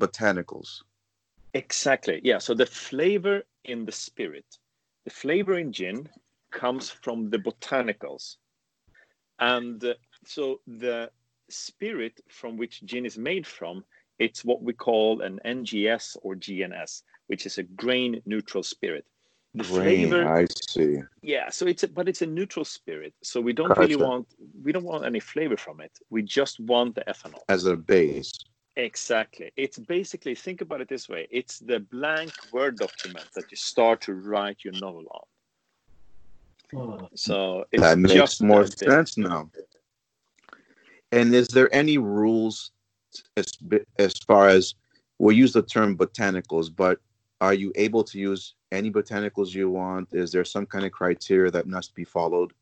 botanicals. 0.00 0.82
Exactly. 1.54 2.20
Yeah. 2.24 2.38
So 2.38 2.54
the 2.54 2.66
flavor 2.66 3.44
in 3.64 3.84
the 3.84 3.92
spirit, 3.92 4.44
the 5.04 5.10
flavor 5.10 5.58
in 5.58 5.72
gin 5.72 6.08
comes 6.50 6.90
from 6.90 7.30
the 7.30 7.38
botanicals. 7.38 8.38
And 9.38 9.94
so 10.28 10.60
the 10.66 11.10
spirit 11.48 12.20
from 12.28 12.58
which 12.58 12.84
gin 12.84 13.06
is 13.06 13.16
made 13.16 13.46
from, 13.46 13.82
it's 14.18 14.44
what 14.44 14.62
we 14.62 14.74
call 14.74 15.22
an 15.22 15.40
NGS 15.46 16.18
or 16.22 16.34
GNS, 16.34 17.02
which 17.28 17.46
is 17.46 17.56
a 17.56 17.62
grain 17.62 18.20
neutral 18.26 18.62
spirit. 18.62 19.06
The 19.54 19.64
Grain, 19.64 20.10
flavor, 20.10 20.28
I 20.28 20.46
see. 20.68 20.98
yeah. 21.22 21.48
So 21.48 21.66
it's 21.66 21.82
a, 21.82 21.88
but 21.88 22.06
it's 22.08 22.20
a 22.20 22.26
neutral 22.26 22.66
spirit. 22.66 23.14
So 23.22 23.40
we 23.40 23.54
don't 23.54 23.76
really 23.78 23.96
want 23.96 24.26
we 24.62 24.70
don't 24.70 24.84
want 24.84 25.06
any 25.06 25.20
flavor 25.20 25.56
from 25.56 25.80
it. 25.80 25.92
We 26.10 26.20
just 26.22 26.60
want 26.60 26.94
the 26.94 27.04
ethanol. 27.08 27.40
As 27.48 27.64
a 27.64 27.74
base. 27.74 28.30
Exactly. 28.76 29.50
It's 29.56 29.78
basically 29.78 30.34
think 30.34 30.60
about 30.60 30.82
it 30.82 30.88
this 30.88 31.08
way. 31.08 31.26
It's 31.30 31.58
the 31.60 31.80
blank 31.80 32.32
Word 32.52 32.76
document 32.76 33.26
that 33.34 33.50
you 33.50 33.56
start 33.56 34.02
to 34.02 34.12
write 34.12 34.58
your 34.62 34.74
novel 34.74 35.06
on. 35.10 35.26
Oh, 36.74 37.08
So 37.14 37.64
it's 37.72 37.82
that 37.82 37.98
makes 37.98 38.14
just 38.14 38.42
more 38.42 38.66
sense 38.66 39.16
now. 39.16 39.50
And 41.12 41.34
is 41.34 41.48
there 41.48 41.72
any 41.74 41.98
rules 41.98 42.72
as 43.36 43.46
as 43.98 44.12
far 44.26 44.48
as 44.48 44.74
we'll 45.18 45.36
use 45.36 45.52
the 45.52 45.62
term 45.62 45.96
botanicals, 45.96 46.74
but 46.74 46.98
are 47.40 47.54
you 47.54 47.72
able 47.76 48.04
to 48.04 48.18
use 48.18 48.54
any 48.72 48.90
botanicals 48.90 49.54
you 49.54 49.70
want? 49.70 50.08
Is 50.12 50.32
there 50.32 50.44
some 50.44 50.66
kind 50.66 50.84
of 50.84 50.92
criteria 50.92 51.50
that 51.50 51.66
must 51.66 51.94
be 51.94 52.04
followed? 52.04 52.52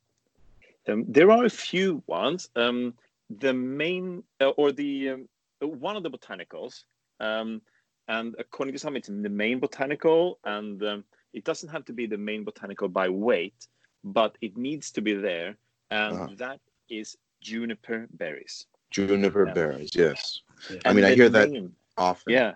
Um, 0.88 1.04
there 1.08 1.30
are 1.30 1.44
a 1.44 1.50
few 1.50 2.02
ones. 2.06 2.48
Um, 2.54 2.94
the 3.28 3.52
main 3.52 4.22
uh, 4.40 4.50
or 4.50 4.70
the 4.70 5.10
um, 5.10 5.28
one 5.60 5.96
of 5.96 6.02
the 6.02 6.10
botanicals, 6.10 6.84
um, 7.18 7.60
and 8.08 8.36
according 8.38 8.72
to 8.74 8.78
some, 8.78 8.94
it's 8.96 9.08
the 9.08 9.28
main 9.28 9.58
botanical, 9.58 10.38
and 10.44 10.82
um, 10.84 11.04
it 11.32 11.44
doesn't 11.44 11.70
have 11.70 11.84
to 11.86 11.92
be 11.92 12.06
the 12.06 12.18
main 12.18 12.44
botanical 12.44 12.88
by 12.88 13.08
weight, 13.08 13.66
but 14.04 14.38
it 14.40 14.56
needs 14.56 14.92
to 14.92 15.00
be 15.00 15.14
there, 15.14 15.56
and 15.90 16.12
Uh-huh. 16.12 16.28
that 16.36 16.60
is 16.88 17.16
juniper 17.40 18.06
berries. 18.10 18.66
Juniper 18.90 19.46
Yeah. 19.46 19.54
berries, 19.54 19.90
yes. 19.94 20.42
yeah. 20.68 20.80
I 20.84 20.92
mean, 20.92 21.04
I 21.04 21.10
the 21.10 21.14
hear 21.14 21.28
that 21.28 21.50
often. 21.96 22.32
Yeah, 22.32 22.54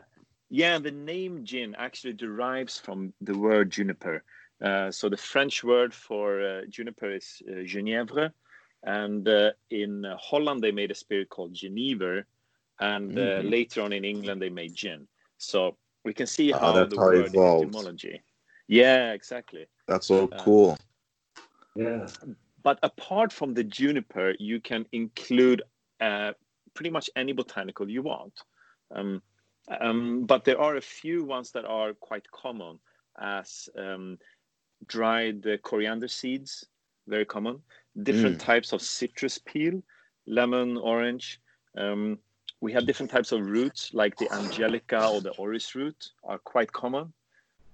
yeah. 0.50 0.78
The 0.78 0.90
name 0.90 1.44
gin 1.44 1.74
actually 1.78 2.14
derives 2.14 2.78
from 2.78 3.12
the 3.20 3.36
word 3.36 3.70
juniper. 3.70 4.22
Uh, 4.62 4.90
so 4.90 5.08
the 5.08 5.16
French 5.16 5.64
word 5.64 5.92
for 5.94 6.40
uh, 6.42 6.62
juniper 6.68 7.10
is 7.14 7.42
uh, 7.48 7.62
genièvre, 7.64 8.32
and 8.84 9.28
uh, 9.28 9.50
in 9.70 10.04
uh, 10.04 10.16
Holland 10.18 10.62
they 10.62 10.72
made 10.72 10.90
a 10.90 10.94
spirit 10.94 11.28
called 11.30 11.54
Genever, 11.54 12.24
and 12.80 13.18
uh, 13.18 13.40
Mhm. 13.40 13.44
later 13.44 13.82
on 13.82 13.92
in 13.92 14.04
England 14.04 14.40
they 14.42 14.50
made 14.50 14.74
gin. 14.74 15.06
So 15.38 15.76
we 16.04 16.12
can 16.14 16.26
see 16.26 16.52
Ah, 16.52 16.58
how 16.60 16.72
that's 16.72 16.94
the 16.94 16.98
how 16.98 17.10
word 17.10 17.34
evolved. 17.34 17.62
etymology. 17.62 18.22
Yeah, 18.68 19.12
exactly. 19.12 19.66
That's 19.86 20.06
so 20.08 20.28
Uh, 20.32 20.44
cool. 20.44 20.76
yeah. 21.74 22.06
But 22.62 22.78
apart 22.82 23.32
from 23.32 23.54
the 23.54 23.64
juniper, 23.64 24.34
you 24.38 24.60
can 24.60 24.86
include 24.92 25.62
uh, 26.00 26.32
pretty 26.74 26.90
much 26.90 27.10
any 27.16 27.32
botanical 27.32 27.88
you 27.88 28.02
want. 28.02 28.34
Um, 28.94 29.22
um, 29.80 30.24
but 30.24 30.44
there 30.44 30.60
are 30.60 30.76
a 30.76 30.80
few 30.80 31.24
ones 31.24 31.52
that 31.52 31.64
are 31.64 31.94
quite 31.94 32.30
common, 32.30 32.78
as 33.18 33.68
um, 33.78 34.18
dried 34.86 35.46
coriander 35.62 36.08
seeds, 36.08 36.66
very 37.06 37.24
common. 37.24 37.60
Different 38.02 38.40
types 38.40 38.72
of 38.72 38.82
citrus 38.82 39.38
peel, 39.38 39.82
lemon, 40.26 40.76
orange. 40.76 41.40
Um, 41.76 42.18
we 42.60 42.72
have 42.72 42.86
different 42.86 43.10
types 43.10 43.32
of 43.32 43.46
roots, 43.46 43.90
like 43.94 44.16
the 44.16 44.30
angelica 44.32 45.06
or 45.06 45.20
the 45.20 45.30
orris 45.30 45.74
root, 45.74 46.10
are 46.24 46.38
quite 46.38 46.72
common. 46.72 47.12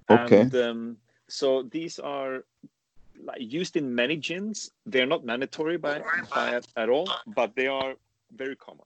Okay. 0.09 0.41
And 0.41 0.55
um, 0.55 0.97
so 1.29 1.63
these 1.63 1.99
are 1.99 2.45
used 3.39 3.77
in 3.77 3.95
many 3.95 4.17
gins. 4.17 4.71
They're 4.85 5.07
not 5.07 5.25
mandatory 5.25 5.77
by, 5.77 6.03
by 6.35 6.61
at, 6.77 6.89
all, 6.89 7.09
but 7.27 7.55
they 7.57 7.67
are 7.67 7.95
very 8.35 8.57
common. 8.57 8.85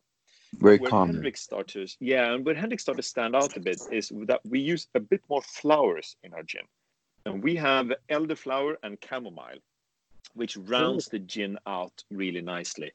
Very 0.54 0.78
where 0.78 0.90
common. 0.90 1.14
Hendrick 1.14 1.36
starters, 1.36 1.96
yeah, 2.00 2.32
and 2.32 2.44
where 2.44 2.54
Hendrick 2.54 2.80
starters 2.80 3.06
stand 3.06 3.36
out 3.36 3.56
a 3.56 3.60
bit 3.60 3.80
is 3.92 4.10
that 4.26 4.40
we 4.44 4.58
use 4.58 4.88
a 4.94 5.00
bit 5.00 5.22
more 5.28 5.42
flowers 5.42 6.16
in 6.24 6.34
our 6.34 6.42
gin, 6.42 6.64
and 7.24 7.42
we 7.42 7.54
have 7.56 7.92
elderflower 8.10 8.74
and 8.82 8.98
chamomile, 9.06 9.58
which 10.34 10.56
rounds 10.56 11.06
the 11.06 11.20
gin 11.20 11.56
out 11.66 12.02
really 12.10 12.40
nicely. 12.40 12.90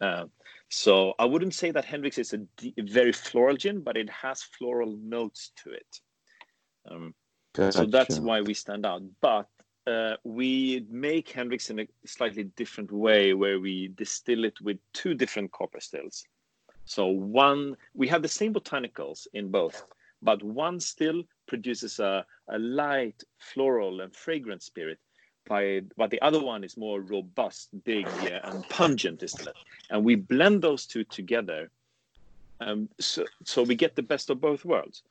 Uh, 0.00 0.26
so 0.68 1.14
I 1.18 1.24
wouldn't 1.24 1.54
say 1.54 1.70
that 1.70 1.84
Hendrick's 1.84 2.18
is 2.18 2.32
a, 2.32 2.38
d- 2.56 2.74
very 2.78 3.12
floral 3.12 3.56
gin, 3.56 3.80
but 3.80 3.96
it 3.96 4.10
has 4.10 4.42
floral 4.42 4.96
notes 5.02 5.52
to 5.64 5.70
it. 5.70 6.00
Um, 6.90 7.14
so 7.54 7.84
that's 7.84 8.18
why 8.18 8.40
we 8.40 8.54
stand 8.54 8.86
out. 8.86 9.02
But 9.20 9.46
uh, 9.86 10.14
we 10.24 10.86
make 10.88 11.28
Hendrick's 11.30 11.70
in 11.70 11.80
a 11.80 11.88
slightly 12.06 12.44
different 12.44 12.92
way, 12.92 13.34
where 13.34 13.58
we 13.60 13.88
distill 13.88 14.44
it 14.44 14.60
with 14.60 14.78
two 14.92 15.14
different 15.14 15.50
copper 15.52 15.80
stills. 15.80 16.24
So 16.84 17.06
one, 17.06 17.76
we 17.94 18.08
have 18.08 18.22
the 18.22 18.28
same 18.28 18.54
botanicals 18.54 19.26
in 19.32 19.50
both, 19.50 19.84
but 20.20 20.42
one 20.42 20.80
still 20.80 21.22
produces 21.46 21.98
a, 22.00 22.24
a 22.48 22.58
light 22.58 23.22
floral 23.38 24.00
and 24.00 24.14
fragrant 24.14 24.62
spirit, 24.62 24.98
by 25.48 25.82
but 25.96 26.10
the 26.10 26.22
other 26.22 26.40
one 26.40 26.64
is 26.64 26.76
more 26.76 27.00
robust, 27.00 27.70
big, 27.84 28.06
yeah, 28.20 28.40
and 28.44 28.68
pungent 28.68 29.20
distillate. 29.20 29.56
And 29.90 30.04
we 30.04 30.14
blend 30.14 30.62
those 30.62 30.86
two 30.86 31.04
together, 31.04 31.70
um, 32.60 32.88
so 33.00 33.26
so 33.44 33.62
we 33.62 33.74
get 33.74 33.96
the 33.96 34.02
best 34.02 34.30
of 34.30 34.40
both 34.40 34.64
worlds. 34.64 35.02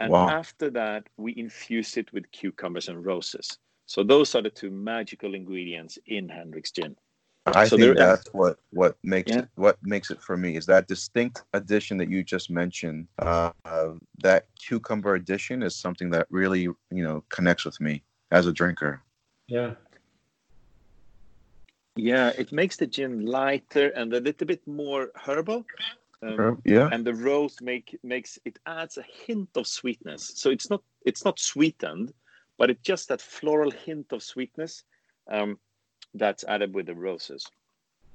And 0.00 0.12
Wow. 0.12 0.28
after 0.28 0.70
that, 0.70 1.08
we 1.16 1.34
infuse 1.36 1.96
it 1.96 2.12
with 2.12 2.30
cucumbers 2.30 2.88
and 2.88 3.04
roses. 3.04 3.58
So 3.88 4.04
those 4.04 4.34
are 4.34 4.42
the 4.42 4.50
two 4.50 4.70
magical 4.70 5.34
ingredients 5.34 5.98
in 6.06 6.28
Hendrick's 6.28 6.70
gin. 6.70 6.94
I 7.46 7.66
So 7.66 7.76
think 7.76 7.86
there- 7.86 7.94
that's 7.94 8.28
what 8.34 8.58
what 8.70 8.98
makes 9.02 9.32
Yeah. 9.32 9.38
it 9.40 9.48
what 9.54 9.78
makes 9.82 10.10
it 10.10 10.20
for 10.20 10.36
me 10.36 10.56
is 10.56 10.66
that 10.66 10.86
distinct 10.86 11.42
addition 11.54 11.96
that 11.96 12.10
you 12.10 12.22
just 12.22 12.50
mentioned. 12.50 13.08
Uh, 13.18 13.50
uh, 13.64 13.94
that 14.22 14.46
cucumber 14.62 15.14
addition 15.14 15.62
is 15.62 15.74
something 15.74 16.10
that 16.10 16.26
really 16.28 16.62
you 16.98 17.02
know 17.06 17.24
connects 17.30 17.64
with 17.64 17.80
me 17.80 18.02
as 18.30 18.46
a 18.46 18.52
drinker. 18.52 19.02
Yeah. 19.46 19.74
Yeah, 21.96 22.28
it 22.38 22.52
makes 22.52 22.76
the 22.76 22.86
gin 22.86 23.24
lighter 23.24 23.88
and 23.96 24.12
a 24.12 24.20
little 24.20 24.46
bit 24.46 24.64
more 24.66 25.10
herbal. 25.16 25.64
Um, 26.20 26.60
yeah, 26.64 26.88
and 26.92 27.04
the 27.06 27.14
rose 27.14 27.56
make 27.62 27.98
makes 28.02 28.38
it 28.44 28.58
adds 28.66 28.98
a 28.98 29.02
hint 29.26 29.48
of 29.56 29.66
sweetness. 29.66 30.32
So 30.36 30.50
it's 30.50 30.68
not 30.68 30.82
it's 31.06 31.24
not 31.24 31.38
sweetened, 31.38 32.12
but 32.58 32.70
it's 32.70 32.82
just 32.82 33.08
that 33.08 33.22
floral 33.22 33.70
hint 33.70 34.12
of 34.12 34.22
sweetness 34.22 34.84
um, 35.30 35.58
that's 36.14 36.44
added 36.44 36.74
with 36.74 36.86
the 36.86 36.94
roses. 36.94 37.46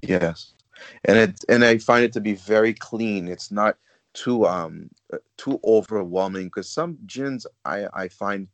yes, 0.02 0.54
and 1.04 1.18
it 1.18 1.44
and 1.48 1.64
I 1.64 1.78
find 1.78 2.04
it 2.04 2.12
to 2.14 2.20
be 2.20 2.34
very 2.34 2.74
clean. 2.74 3.28
It's 3.28 3.50
not 3.50 3.76
too 4.14 4.46
um 4.46 4.88
uh, 5.12 5.18
too 5.36 5.60
overwhelming 5.64 6.46
because 6.46 6.68
some 6.68 6.98
gins 7.06 7.46
I 7.64 7.86
I 7.94 8.08
find 8.08 8.48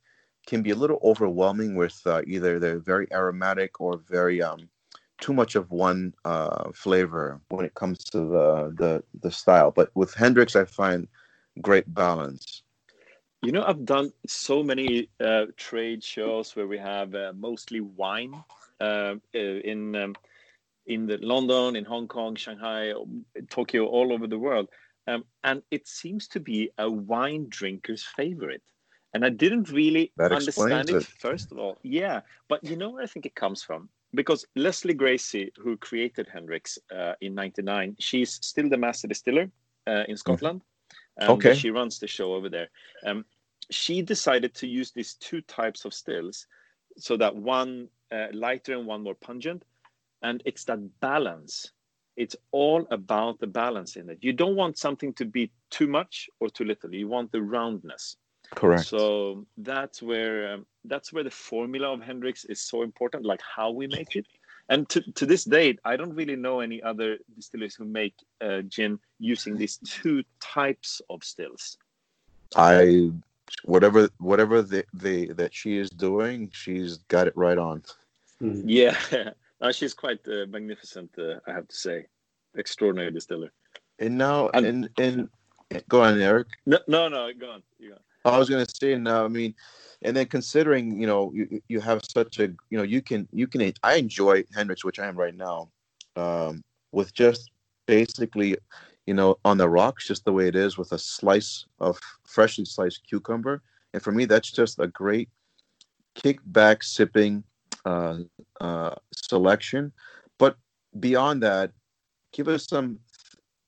can 0.47 0.63
be 0.63 0.71
a 0.71 0.75
little 0.77 0.99
overwhelming 1.03 1.77
with 1.77 2.01
uh, 2.07 2.23
either 2.27 2.59
they're 2.59 2.79
very 2.79 3.07
aromatic 3.13 3.81
or 3.81 3.99
very 3.99 4.43
um 4.43 4.69
too 5.21 5.33
much 5.35 5.55
of 5.55 5.71
one 5.71 6.15
uh, 6.25 6.71
flavor 6.73 7.41
when 7.51 7.65
it 7.67 7.75
comes 7.75 7.99
to 8.05 8.19
the, 8.21 8.75
the 8.79 9.05
the 9.23 9.31
style. 9.31 9.71
But 9.71 9.91
with 9.95 10.15
Hendrick's, 10.15 10.57
I 10.57 10.65
find 10.65 11.09
great 11.61 11.93
balance. 11.95 12.60
You 13.43 13.53
know, 13.53 13.65
I've 13.65 13.87
done 13.87 14.13
so 14.27 14.63
many 14.63 15.09
uh, 15.19 15.47
trade 15.57 16.05
shows 16.05 16.55
where 16.55 16.67
we 16.67 16.77
have 16.77 17.15
uh, 17.15 17.33
mostly 17.35 17.81
wine 17.81 18.35
uh, 18.81 19.15
in 19.33 19.97
um, 19.97 20.15
in 20.87 21.07
the 21.07 21.17
London, 21.19 21.77
in 21.77 21.85
Hong 21.85 22.07
Kong, 22.07 22.35
Shanghai, 22.37 22.93
Tokyo, 23.49 23.87
all 23.87 24.13
over 24.13 24.27
the 24.27 24.39
world, 24.39 24.69
um, 25.07 25.25
and 25.43 25.63
it 25.71 25.89
seems 25.89 26.29
to 26.29 26.41
be 26.41 26.71
a 26.79 26.91
wine 26.91 27.47
drinker's 27.49 28.03
favorite. 28.03 28.63
And 29.15 29.25
I 29.25 29.31
didn't 29.31 29.71
really 29.71 30.13
That 30.19 30.33
understand 30.33 30.91
it 30.91 30.97
it. 30.97 31.05
first 31.05 31.51
of 31.51 31.59
all. 31.59 31.79
Yeah, 31.83 32.21
but 32.49 32.63
you 32.63 32.77
know 32.77 32.91
where 32.91 33.03
I 33.03 33.07
think 33.07 33.25
it 33.25 33.35
comes 33.35 33.63
from? 33.63 33.89
Because 34.13 34.45
Lesley 34.55 34.95
Gracie, 34.95 35.51
who 35.57 35.77
created 35.79 36.29
Hendrick's 36.29 36.79
uh, 36.95 37.15
in 37.23 37.35
'99, 37.35 37.97
she's 37.99 38.39
still 38.43 38.69
the 38.69 38.77
master 38.77 39.09
distiller 39.09 39.51
uh, 39.87 40.05
in 40.09 40.17
Scotland 40.17 40.61
Um, 41.21 41.31
Okay. 41.33 41.55
She 41.55 41.71
runs 41.71 41.99
the 41.99 42.07
show 42.07 42.35
over 42.35 42.49
there. 42.49 42.69
Um, 43.05 43.25
she 43.71 44.03
decided 44.03 44.55
to 44.55 44.67
use 44.67 44.91
these 44.91 45.15
two 45.15 45.41
types 45.43 45.85
of 45.85 45.95
stills, 45.95 46.47
so 46.97 47.17
that 47.17 47.35
one 47.37 47.89
uh, 48.11 48.27
lighter 48.33 48.73
and 48.75 48.87
one 48.87 49.03
more 49.03 49.15
pungent, 49.15 49.65
and 50.23 50.43
it's 50.45 50.65
that 50.65 51.01
balance. 51.01 51.73
It's 52.17 52.37
all 52.51 52.87
about 52.91 53.39
the 53.39 53.47
balance 53.47 53.97
in 53.97 54.11
it. 54.11 54.19
You 54.21 54.33
don't 54.33 54.57
want 54.57 54.77
something 54.77 55.15
to 55.15 55.25
be 55.25 55.53
too 55.71 55.87
much 55.87 56.29
or 56.41 56.51
too 56.51 56.65
little. 56.65 56.93
You 56.93 57.09
want 57.09 57.33
the 57.33 57.41
roundness. 57.41 58.17
Correct. 58.55 58.87
So 58.87 59.47
that's 59.59 60.03
where 60.03 60.55
um, 60.55 60.67
that's 60.85 61.13
where 61.13 61.25
the 61.25 61.31
formula 61.31 61.93
of 61.93 62.03
Hendrick's 62.03 62.45
is 62.45 62.61
so 62.61 62.83
important, 62.83 63.25
like 63.25 63.41
how 63.43 63.71
we 63.71 63.87
make 63.87 64.17
it. 64.17 64.27
And 64.71 64.89
to, 64.91 65.01
to 65.13 65.27
this 65.27 65.45
date, 65.45 65.81
I 65.85 65.97
don't 65.97 66.15
really 66.15 66.37
know 66.37 66.61
any 66.61 66.81
other 66.83 67.19
distillers 67.35 67.75
who 67.75 67.85
make 67.85 68.15
uh, 68.41 68.63
gin 68.63 69.01
using 69.19 69.57
these 69.59 69.79
two 69.85 70.23
types 70.41 71.03
of 71.11 71.25
stills. 71.25 71.77
I 72.57 73.11
whatever 73.65 74.09
whatever 74.19 74.63
the, 74.63 74.85
the 74.95 75.33
that 75.33 75.53
she 75.53 75.77
is 75.77 75.91
doing, 75.91 76.51
she's 76.53 76.99
got 77.15 77.27
it 77.27 77.37
right 77.37 77.59
on. 77.59 77.83
Mhm. 78.41 78.63
Yeah, 78.65 78.97
no, 79.61 79.73
she's 79.73 79.93
quite 79.93 80.21
uh, 80.29 80.47
magnificent, 80.49 81.11
uh, 81.19 81.41
I 81.47 81.53
have 81.53 81.69
to 81.69 81.77
say. 81.77 82.07
Extraordinary 82.57 83.11
distiller. 83.13 83.53
And 83.99 84.17
now 84.17 84.49
And- 84.55 84.67
and 84.67 84.89
and 84.99 85.29
go 85.89 86.03
on, 86.03 86.21
Eric. 86.21 86.47
No, 86.67 86.79
no, 86.87 87.09
no 87.09 87.31
go 87.39 87.51
on. 87.51 87.63
You 87.79 87.91
go 87.91 87.95
on. 87.97 88.35
I 88.35 88.39
was 88.39 88.49
gonna 88.49 88.67
say 88.81 88.97
now. 88.97 89.25
I 89.25 89.29
mean, 89.29 89.55
and 90.03 90.17
then 90.17 90.27
considering 90.27 91.01
you 91.01 91.07
know 91.07 91.33
you, 91.35 91.63
you 91.69 91.81
have 91.81 92.03
such 92.05 92.39
a 92.39 92.49
you 92.71 92.79
know 92.79 92.83
you 92.83 93.03
can 93.03 93.29
you 93.33 93.47
can 93.47 93.73
I 93.83 93.95
enjoy 93.95 94.45
Hendrick's, 94.55 94.85
which 94.85 94.99
I 94.99 95.07
am 95.07 95.17
right 95.17 95.35
now, 95.35 95.71
um, 96.17 96.63
with 96.93 97.13
just 97.15 97.51
basically 97.87 98.57
you 99.07 99.15
know 99.15 99.39
on 99.45 99.59
the 99.59 99.69
rocks, 99.69 100.07
just 100.07 100.25
the 100.25 100.33
way 100.33 100.49
it 100.49 100.57
is, 100.57 100.79
with 100.79 100.93
a 100.93 100.99
slice 100.99 101.67
of 101.79 101.99
freshly 102.25 102.65
sliced 102.65 103.07
cucumber, 103.09 103.63
and 103.93 104.03
for 104.03 104.13
me 104.13 104.25
that's 104.25 104.51
just 104.51 104.79
a 104.79 104.87
great 104.87 105.29
kickback 106.17 106.83
sipping 106.83 107.45
uh, 107.85 108.19
uh, 108.61 108.95
selection. 109.13 109.93
But 110.39 110.57
beyond 110.99 111.43
that, 111.43 111.73
give 112.33 112.49
us 112.49 112.67
some 112.67 112.99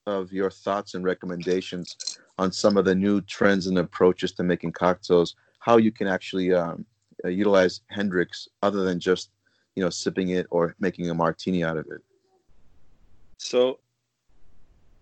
of 0.05 0.33
your 0.33 0.49
thoughts 0.49 0.95
and 0.95 1.05
recommendations 1.05 2.19
on 2.37 2.51
some 2.51 2.77
of 2.77 2.85
the 2.85 2.95
new 2.95 3.21
trends 3.21 3.67
and 3.67 3.77
approaches 3.77 4.33
to 4.33 4.43
making 4.43 4.71
cocktails, 4.71 5.35
how 5.63 5.77
you 5.77 5.93
can 5.93 6.07
actually 6.07 6.53
um, 6.53 6.85
uh, 7.23 7.29
utilize 7.29 7.81
Hendrick's 7.87 8.49
other 8.61 8.83
than 8.83 8.99
just, 8.99 9.29
you 9.75 9.83
know, 9.83 9.89
sipping 9.89 10.29
it 10.29 10.45
or 10.49 10.75
making 10.79 11.09
a 11.09 11.13
martini 11.13 11.63
out 11.63 11.77
of 11.77 11.85
it. 11.87 12.01
So 13.37 13.79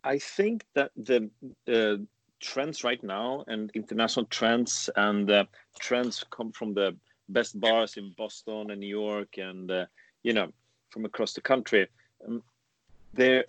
I 0.04 0.20
think 0.20 0.66
that 0.76 0.92
the 0.96 1.32
uh, 1.68 2.04
trends 2.40 2.84
right 2.84 3.04
now 3.04 3.44
and 3.48 3.72
international 3.74 4.28
trends 4.28 4.88
and 4.96 5.32
uh, 5.32 5.46
trends 5.80 6.24
come 6.30 6.52
from 6.52 6.76
the 6.76 6.96
best 7.30 7.60
bars 7.60 7.98
in 7.98 8.14
Boston 8.16 8.70
and 8.70 8.80
New 8.80 8.96
York 9.04 9.40
and 9.40 9.72
uh, 9.72 9.86
you 10.22 10.34
know 10.34 10.52
from 10.92 11.06
across 11.06 11.34
the 11.34 11.42
country. 11.42 11.88
Um, 12.28 12.44
there, 13.14 13.46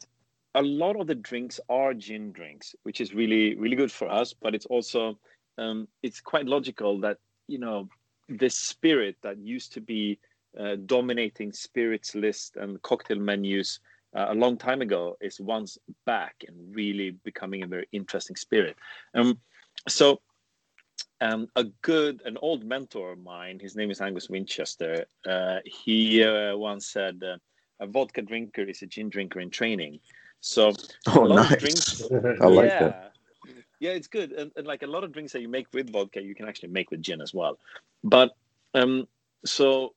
a 0.54 0.62
lot 0.62 0.96
of 0.98 1.06
the 1.06 1.14
drinks 1.14 1.60
are 1.68 1.92
gin 1.92 2.32
drinks, 2.32 2.74
which 2.84 3.02
is 3.02 3.12
really 3.12 3.54
really 3.56 3.76
good 3.76 3.92
for 3.92 4.08
us. 4.10 4.32
But 4.32 4.54
it's 4.54 4.66
also 4.66 5.18
um, 5.58 5.88
it's 6.02 6.20
quite 6.20 6.46
logical 6.46 7.00
that 7.00 7.18
you 7.48 7.58
know 7.58 7.88
this 8.28 8.56
spirit 8.56 9.16
that 9.22 9.38
used 9.38 9.72
to 9.72 9.80
be 9.80 10.18
uh, 10.58 10.76
dominating 10.86 11.52
spirits 11.52 12.14
list 12.14 12.56
and 12.56 12.80
cocktail 12.82 13.18
menus 13.18 13.80
uh, 14.14 14.26
a 14.28 14.34
long 14.34 14.56
time 14.56 14.82
ago 14.82 15.16
is 15.20 15.40
once 15.40 15.78
back 16.04 16.36
and 16.46 16.56
really 16.74 17.12
becoming 17.24 17.62
a 17.62 17.66
very 17.66 17.86
interesting 17.92 18.36
spirit. 18.36 18.76
Um, 19.14 19.38
so 19.88 20.20
um, 21.20 21.48
a 21.56 21.64
good, 21.82 22.20
an 22.24 22.36
old 22.42 22.64
mentor 22.64 23.12
of 23.12 23.18
mine, 23.18 23.58
his 23.58 23.76
name 23.76 23.90
is 23.90 24.00
Angus 24.00 24.28
Winchester. 24.28 25.06
Uh, 25.26 25.58
he 25.64 26.22
uh, 26.22 26.56
once 26.56 26.86
said, 26.86 27.22
uh, 27.24 27.36
"A 27.80 27.86
vodka 27.86 28.22
drinker 28.22 28.62
is 28.62 28.82
a 28.82 28.86
gin 28.86 29.08
drinker 29.08 29.40
in 29.40 29.50
training." 29.50 30.00
So 30.40 30.72
Oh, 31.06 31.24
a 31.24 31.26
lot 31.26 31.44
of 31.44 31.50
nice. 31.50 31.60
drinks 31.60 32.02
I 32.40 32.46
like 32.48 32.70
yeah. 32.70 32.80
that. 32.80 33.11
Yeah, 33.82 33.94
it's 33.98 34.06
good, 34.06 34.30
and, 34.30 34.52
and 34.54 34.64
like 34.64 34.84
a 34.84 34.86
lot 34.86 35.02
of 35.02 35.10
drinks 35.10 35.32
that 35.32 35.42
you 35.42 35.48
make 35.48 35.66
with 35.74 35.90
vodka, 35.90 36.22
you 36.22 36.36
can 36.36 36.46
actually 36.46 36.68
make 36.68 36.92
with 36.92 37.02
gin 37.02 37.20
as 37.20 37.34
well. 37.34 37.58
But 38.04 38.30
um, 38.74 39.08
so 39.44 39.94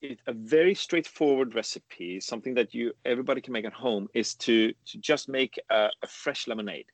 it, 0.00 0.20
a 0.26 0.32
very 0.32 0.74
straightforward 0.74 1.54
recipe, 1.54 2.18
something 2.18 2.54
that 2.54 2.72
you 2.72 2.94
everybody 3.04 3.42
can 3.42 3.52
make 3.52 3.66
at 3.66 3.74
home, 3.74 4.08
is 4.14 4.34
to 4.46 4.72
to 4.86 4.98
just 5.10 5.28
make 5.28 5.60
a, 5.68 5.90
a 6.02 6.06
fresh 6.06 6.48
lemonade. 6.48 6.86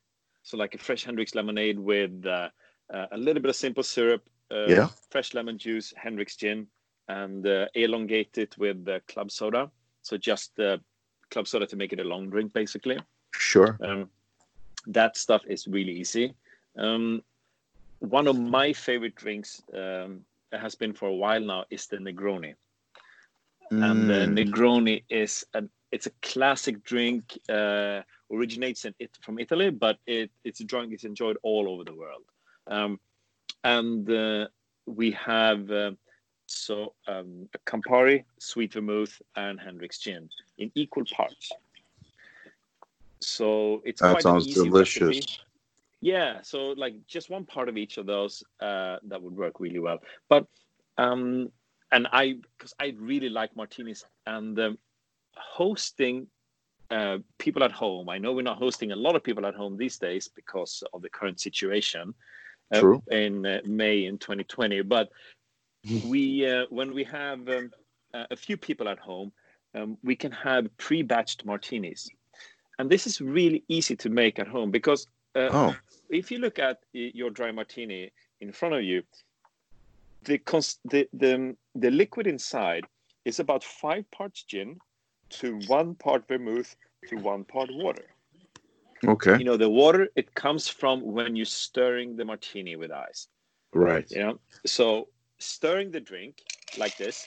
So 0.42 0.56
like 0.56 0.74
a 0.74 0.78
fresh 0.78 1.04
Hendrick's 1.04 1.36
lemonade 1.36 1.78
with 1.78 2.26
uh, 2.26 2.48
uh, 2.92 3.06
a 3.12 3.16
little 3.16 3.40
bit 3.40 3.50
of 3.50 3.56
simple 3.56 3.84
syrup, 3.84 4.28
uh, 4.50 4.66
Yeah. 4.66 4.88
fresh 5.10 5.32
lemon 5.32 5.58
juice, 5.58 5.94
Hendrick's 5.96 6.34
gin, 6.34 6.66
and 7.06 7.46
uh, 7.46 7.66
elongate 7.74 8.36
it 8.36 8.58
with 8.58 8.88
uh, 8.88 8.98
club 9.06 9.30
soda. 9.30 9.70
So 10.02 10.16
just 10.16 10.58
uh, 10.58 10.78
club 11.30 11.46
soda 11.46 11.66
to 11.68 11.76
make 11.76 11.92
it 11.92 12.00
a 12.00 12.04
long 12.04 12.30
drink, 12.30 12.52
basically. 12.52 12.98
Sure. 13.32 13.78
Um, 13.80 14.10
that 14.86 15.16
stuff 15.16 15.42
is 15.46 15.66
really 15.66 15.92
easy. 15.92 16.34
Um, 16.76 17.22
one 17.98 18.26
of 18.26 18.38
my 18.38 18.72
favorite 18.72 19.14
drinks 19.14 19.62
um, 19.74 20.24
has 20.52 20.74
been 20.74 20.92
for 20.92 21.08
a 21.08 21.14
while 21.14 21.40
now 21.40 21.64
is 21.70 21.86
the 21.86 21.98
Negroni, 21.98 22.54
and 23.80 24.08
the 24.08 24.26
Mm, 24.26 24.34
Negroni 24.36 25.04
is 25.08 25.44
a 25.54 25.64
it's 25.92 26.06
a 26.06 26.12
classic 26.22 26.82
drink. 26.82 27.38
Uh, 27.48 28.02
originates 28.32 28.84
in 28.84 28.94
it 28.98 29.10
from 29.20 29.38
Italy, 29.38 29.70
but 29.70 29.98
it 30.06 30.30
it's 30.44 30.60
a 30.60 30.64
drink 30.64 30.92
it's 30.92 31.04
enjoyed 31.04 31.36
all 31.42 31.68
over 31.68 31.84
the 31.84 31.94
world. 31.94 32.24
Um, 32.66 33.00
and 33.64 34.08
uh, 34.10 34.48
we 34.86 35.10
have 35.12 35.70
uh, 35.70 35.92
so 36.46 36.94
um, 37.06 37.48
a 37.54 37.58
Campari, 37.70 38.24
sweet 38.38 38.72
vermouth, 38.72 39.20
and 39.36 39.60
Hendrick's 39.60 39.98
gin 39.98 40.28
in 40.58 40.70
equal 40.74 41.04
parts. 41.04 41.50
So 43.20 43.82
it's 43.84 44.00
that 44.00 44.12
quite 44.12 44.22
sounds 44.22 44.46
delicious. 44.46 45.02
recipe. 45.02 45.42
Yeah, 46.00 46.40
so 46.42 46.68
like 46.76 46.94
just 47.06 47.28
one 47.28 47.44
part 47.44 47.68
of 47.68 47.76
each 47.76 47.98
of 47.98 48.06
those 48.06 48.42
uh, 48.60 48.96
that 49.04 49.20
would 49.20 49.36
work 49.36 49.60
really 49.60 49.78
well. 49.78 49.98
But 50.28 50.46
um, 50.96 51.50
and 51.92 52.06
I 52.12 52.36
because 52.56 52.74
I 52.80 52.94
really 52.98 53.28
like 53.28 53.54
martinis 53.54 54.04
and 54.26 54.58
um, 54.58 54.78
hosting 55.36 56.26
uh, 56.90 57.18
people 57.38 57.62
at 57.62 57.72
home. 57.72 58.08
I 58.08 58.18
know 58.18 58.32
we're 58.32 58.42
not 58.42 58.58
hosting 58.58 58.92
a 58.92 58.96
lot 58.96 59.14
of 59.14 59.22
people 59.22 59.46
at 59.46 59.54
home 59.54 59.76
these 59.76 59.98
days 59.98 60.28
because 60.28 60.82
of 60.92 61.02
the 61.02 61.08
current 61.08 61.40
situation 61.40 62.14
uh, 62.72 62.80
True. 62.80 63.02
in 63.10 63.46
uh, 63.46 63.60
May 63.64 64.06
in 64.06 64.18
2020. 64.18 64.82
But 64.82 65.08
we 66.04 66.46
uh, 66.46 66.64
when 66.70 66.94
we 66.94 67.04
have 67.04 67.48
um, 67.48 67.70
uh, 68.14 68.24
a 68.30 68.36
few 68.36 68.56
people 68.56 68.88
at 68.88 68.98
home, 68.98 69.32
um, 69.74 69.98
we 70.02 70.16
can 70.16 70.32
have 70.32 70.66
pre-batched 70.78 71.44
martinis, 71.44 72.08
and 72.80 72.88
this 72.88 73.06
is 73.06 73.20
really 73.20 73.62
easy 73.68 73.94
to 73.96 74.08
make 74.08 74.38
at 74.38 74.48
home 74.48 74.70
because 74.70 75.06
uh, 75.36 75.50
Oh, 75.52 75.76
if 76.08 76.30
you 76.30 76.38
look 76.38 76.58
at 76.58 76.78
your 76.92 77.30
dry 77.30 77.52
martini 77.52 78.10
in 78.40 78.52
front 78.52 78.74
of 78.74 78.82
you, 78.82 79.02
the 80.24 80.38
cons- 80.38 80.80
the 80.84 81.08
the, 81.12 81.54
the 81.74 81.90
liquid 81.90 82.26
inside 82.26 82.84
is 83.24 83.38
about 83.38 83.62
five 83.62 84.10
parts 84.10 84.42
gin 84.44 84.78
to 85.40 85.60
one 85.66 85.94
part 85.94 86.26
vermouth 86.26 86.74
to 87.08 87.16
one 87.16 87.44
part 87.44 87.70
water. 87.72 88.06
okay. 89.06 89.38
You 89.38 89.44
know, 89.44 89.56
the 89.56 89.68
water 89.70 90.08
it 90.16 90.34
comes 90.34 90.68
from 90.68 91.02
when 91.02 91.36
you're 91.36 91.44
stirring 91.44 92.16
the 92.16 92.24
martini 92.24 92.76
with 92.76 92.90
ice. 92.90 93.28
Right. 93.74 94.10
You 94.10 94.20
know, 94.24 94.40
so 94.66 95.08
stirring 95.38 95.90
the 95.90 96.00
drink 96.00 96.42
like 96.78 96.96
this, 96.96 97.26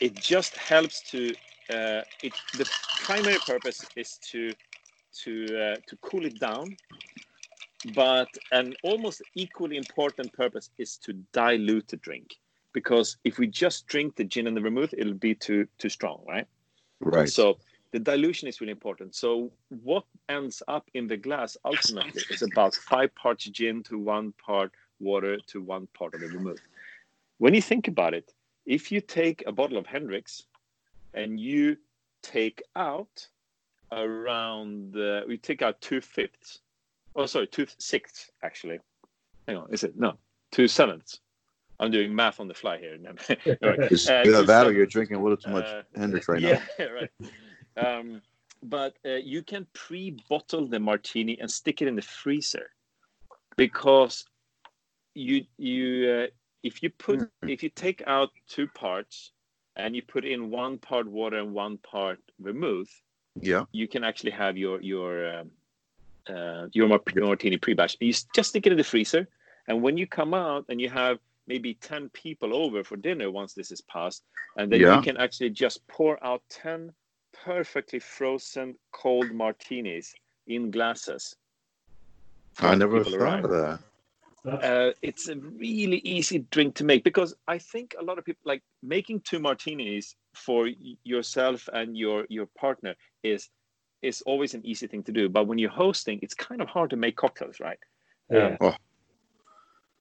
it 0.00 0.14
just 0.14 0.56
helps 0.56 1.02
to. 1.10 1.34
Uh, 1.70 2.02
it 2.22 2.34
the 2.58 2.68
primary 3.04 3.38
purpose 3.46 3.84
is 3.96 4.18
to 4.18 4.52
to 5.22 5.46
uh, 5.58 5.76
to 5.86 5.96
cool 6.02 6.24
it 6.24 6.38
down, 6.38 6.76
but 7.94 8.28
an 8.52 8.74
almost 8.82 9.22
equally 9.34 9.76
important 9.76 10.32
purpose 10.32 10.70
is 10.78 10.96
to 10.98 11.12
dilute 11.32 11.88
the 11.88 11.96
drink 11.98 12.36
because 12.72 13.16
if 13.24 13.38
we 13.38 13.46
just 13.46 13.86
drink 13.86 14.16
the 14.16 14.24
gin 14.24 14.46
and 14.46 14.56
the 14.56 14.60
vermouth, 14.60 14.94
it'll 14.96 15.14
be 15.14 15.34
too 15.34 15.66
too 15.78 15.88
strong, 15.88 16.22
right? 16.26 16.46
Right. 17.00 17.28
So 17.28 17.58
the 17.92 18.00
dilution 18.00 18.48
is 18.48 18.60
really 18.60 18.72
important. 18.72 19.14
So 19.14 19.52
what 19.68 20.04
ends 20.28 20.62
up 20.66 20.90
in 20.94 21.06
the 21.06 21.16
glass 21.16 21.56
ultimately 21.64 22.22
is 22.30 22.42
about 22.42 22.74
five 22.74 23.14
parts 23.14 23.44
gin 23.44 23.82
to 23.84 23.98
one 23.98 24.32
part 24.44 24.72
water 25.00 25.38
to 25.46 25.60
one 25.60 25.86
part 25.96 26.14
of 26.14 26.20
the 26.20 26.28
vermouth. 26.28 26.58
When 27.38 27.54
you 27.54 27.62
think 27.62 27.88
about 27.88 28.14
it, 28.14 28.32
if 28.66 28.90
you 28.90 29.00
take 29.00 29.44
a 29.46 29.52
bottle 29.52 29.76
of 29.76 29.86
Hendrick's 29.86 30.44
and 31.12 31.38
you 31.38 31.76
take 32.22 32.62
out 32.74 33.28
around, 33.92 34.96
uh, 34.96 35.22
we 35.26 35.38
take 35.38 35.62
out 35.62 35.80
two 35.80 36.00
fifths, 36.00 36.60
oh 37.16 37.26
sorry, 37.26 37.46
two 37.46 37.66
sixths 37.78 38.30
actually. 38.42 38.78
Hang 39.46 39.56
on, 39.58 39.72
is 39.72 39.84
it 39.84 39.98
no 39.98 40.18
two 40.52 40.68
sevenths? 40.68 41.20
I'm 41.80 41.90
doing 41.90 42.14
math 42.14 42.38
on 42.38 42.48
the 42.48 42.54
fly 42.54 42.78
here. 42.78 42.96
Alright. 43.62 43.92
It's 43.92 44.08
Uh, 44.08 44.22
that 44.42 44.74
you're 44.74 44.86
drinking 44.86 45.16
a 45.16 45.22
little 45.22 45.36
too 45.36 45.50
much 45.50 45.66
Uh, 45.66 45.82
Hendrick's 45.96 46.28
right 46.28 46.40
yeah, 46.78 46.84
right. 46.86 47.10
Um, 47.76 48.22
but 48.62 48.96
uh, 49.04 49.16
you 49.16 49.42
can 49.42 49.66
pre-bottle 49.74 50.68
the 50.68 50.78
martini 50.78 51.38
and 51.40 51.50
stick 51.50 51.82
it 51.82 51.88
in 51.88 51.96
the 51.96 52.02
freezer 52.02 52.70
because 53.56 54.24
you 55.14 55.44
you 55.58 56.10
uh, 56.10 56.26
if 56.62 56.82
you 56.82 56.90
put 56.90 57.20
Mm. 57.20 57.50
if 57.50 57.62
you 57.62 57.70
take 57.70 58.02
out 58.06 58.30
two 58.48 58.66
parts 58.68 59.32
and 59.76 59.94
you 59.94 60.02
put 60.02 60.24
in 60.24 60.50
one 60.50 60.78
part 60.78 61.06
water 61.06 61.38
and 61.38 61.52
one 61.52 61.78
part 61.78 62.18
vermouth, 62.38 63.02
Yeah. 63.40 63.64
you 63.72 63.88
can 63.88 64.04
actually 64.04 64.30
have 64.32 64.56
your 64.56 64.80
your 64.80 65.40
um, 65.40 65.50
uh, 66.28 66.68
your 66.72 66.88
mar- 66.88 67.02
your 67.14 67.26
martini 67.26 67.56
pre-batch. 67.56 67.96
You 68.00 68.12
just 68.34 68.50
stick 68.50 68.66
it 68.66 68.72
in 68.72 68.78
the 68.78 68.84
freezer, 68.84 69.28
and 69.68 69.82
when 69.82 69.96
you 69.96 70.06
come 70.06 70.34
out 70.34 70.64
and 70.68 70.80
you 70.80 70.88
have 70.88 71.18
maybe 71.46 71.74
ten 71.74 72.08
people 72.10 72.54
over 72.54 72.82
for 72.84 72.96
dinner 72.96 73.30
once 73.30 73.52
this 73.54 73.70
is 73.70 73.80
passed, 73.82 74.22
and 74.56 74.70
then 74.70 74.80
Yeah. 74.80 74.96
you 74.96 75.02
can 75.02 75.16
actually 75.16 75.50
just 75.50 75.86
pour 75.88 76.22
out 76.24 76.42
ten 76.48 76.92
perfectly 77.32 77.98
frozen 77.98 78.76
cold 78.92 79.30
martinis 79.32 80.14
in 80.46 80.70
glasses. 80.70 81.36
I 82.58 82.74
never 82.76 83.02
thought 83.02 83.44
of 83.44 83.50
that. 83.50 83.80
Uh, 84.46 84.92
it's 85.02 85.28
a 85.28 85.36
really 85.36 85.98
easy 86.04 86.40
drink 86.50 86.74
to 86.76 86.84
make 86.84 87.02
because 87.02 87.34
I 87.48 87.58
think 87.58 87.94
a 87.98 88.04
lot 88.04 88.18
of 88.18 88.24
people 88.24 88.42
like 88.44 88.62
making 88.82 89.20
two 89.20 89.38
martinis 89.40 90.14
for 90.34 90.68
yourself 91.04 91.68
and 91.72 91.96
your 91.96 92.26
your 92.28 92.46
partner 92.58 92.94
is 93.22 93.48
is 94.02 94.22
always 94.22 94.54
an 94.54 94.64
easy 94.66 94.86
thing 94.86 95.02
to 95.04 95.12
do. 95.12 95.28
But 95.28 95.46
when 95.46 95.58
you're 95.58 95.70
hosting, 95.70 96.18
it's 96.22 96.34
kind 96.34 96.60
of 96.60 96.68
hard 96.68 96.90
to 96.90 96.96
make 96.96 97.16
cocktails, 97.16 97.60
right? 97.60 97.78
Yeah. 98.30 98.56
Oh. 98.60 98.74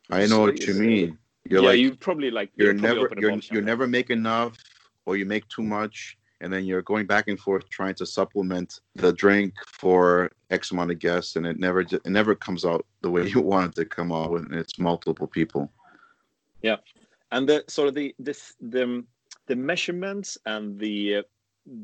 I 0.10 0.22
know 0.22 0.28
So 0.28 0.42
what 0.46 0.68
you 0.68 0.74
mean. 0.74 1.18
You're 1.50 1.62
yeah, 1.62 1.70
like 1.70 1.80
you 1.80 1.96
probably 1.96 2.32
like 2.32 2.52
you're 2.56 2.74
you'll 2.74 2.82
never 2.82 3.10
you're 3.18 3.32
you 3.32 3.42
shop. 3.42 3.64
never 3.64 3.88
make 3.88 4.10
enough 4.10 4.58
or 5.06 5.18
you 5.18 5.26
make 5.26 5.48
too 5.50 5.64
much 5.64 6.18
and 6.42 6.52
then 6.52 6.66
you're 6.66 6.82
going 6.82 7.06
back 7.06 7.28
and 7.28 7.40
forth 7.40 7.68
trying 7.70 7.96
to 7.96 8.06
supplement 8.06 8.80
the 8.96 9.12
drink 9.14 9.54
for 9.68 10.30
x 10.50 10.72
amount 10.72 10.92
of 10.92 11.00
guests 11.00 11.36
and 11.36 11.46
it 11.46 11.60
never 11.60 11.84
ju- 11.84 12.00
it 12.06 12.10
never 12.10 12.36
comes 12.36 12.66
out 12.66 12.86
the 13.02 13.10
way 13.10 13.28
you 13.34 13.42
want 13.42 13.72
it 13.72 13.76
to 13.76 13.86
come 13.86 14.12
out 14.12 14.32
when 14.32 14.54
it's 14.54 14.80
multiple 14.80 15.28
people 15.28 15.72
Yeah, 16.62 16.78
and 17.32 17.48
the 17.48 17.64
sort 17.68 17.88
of 17.90 17.94
the 17.96 18.16
this 18.20 18.56
the 18.62 19.04
the 19.48 19.56
measurements 19.56 20.38
and 20.46 20.80
the 20.80 21.18
uh, 21.18 21.22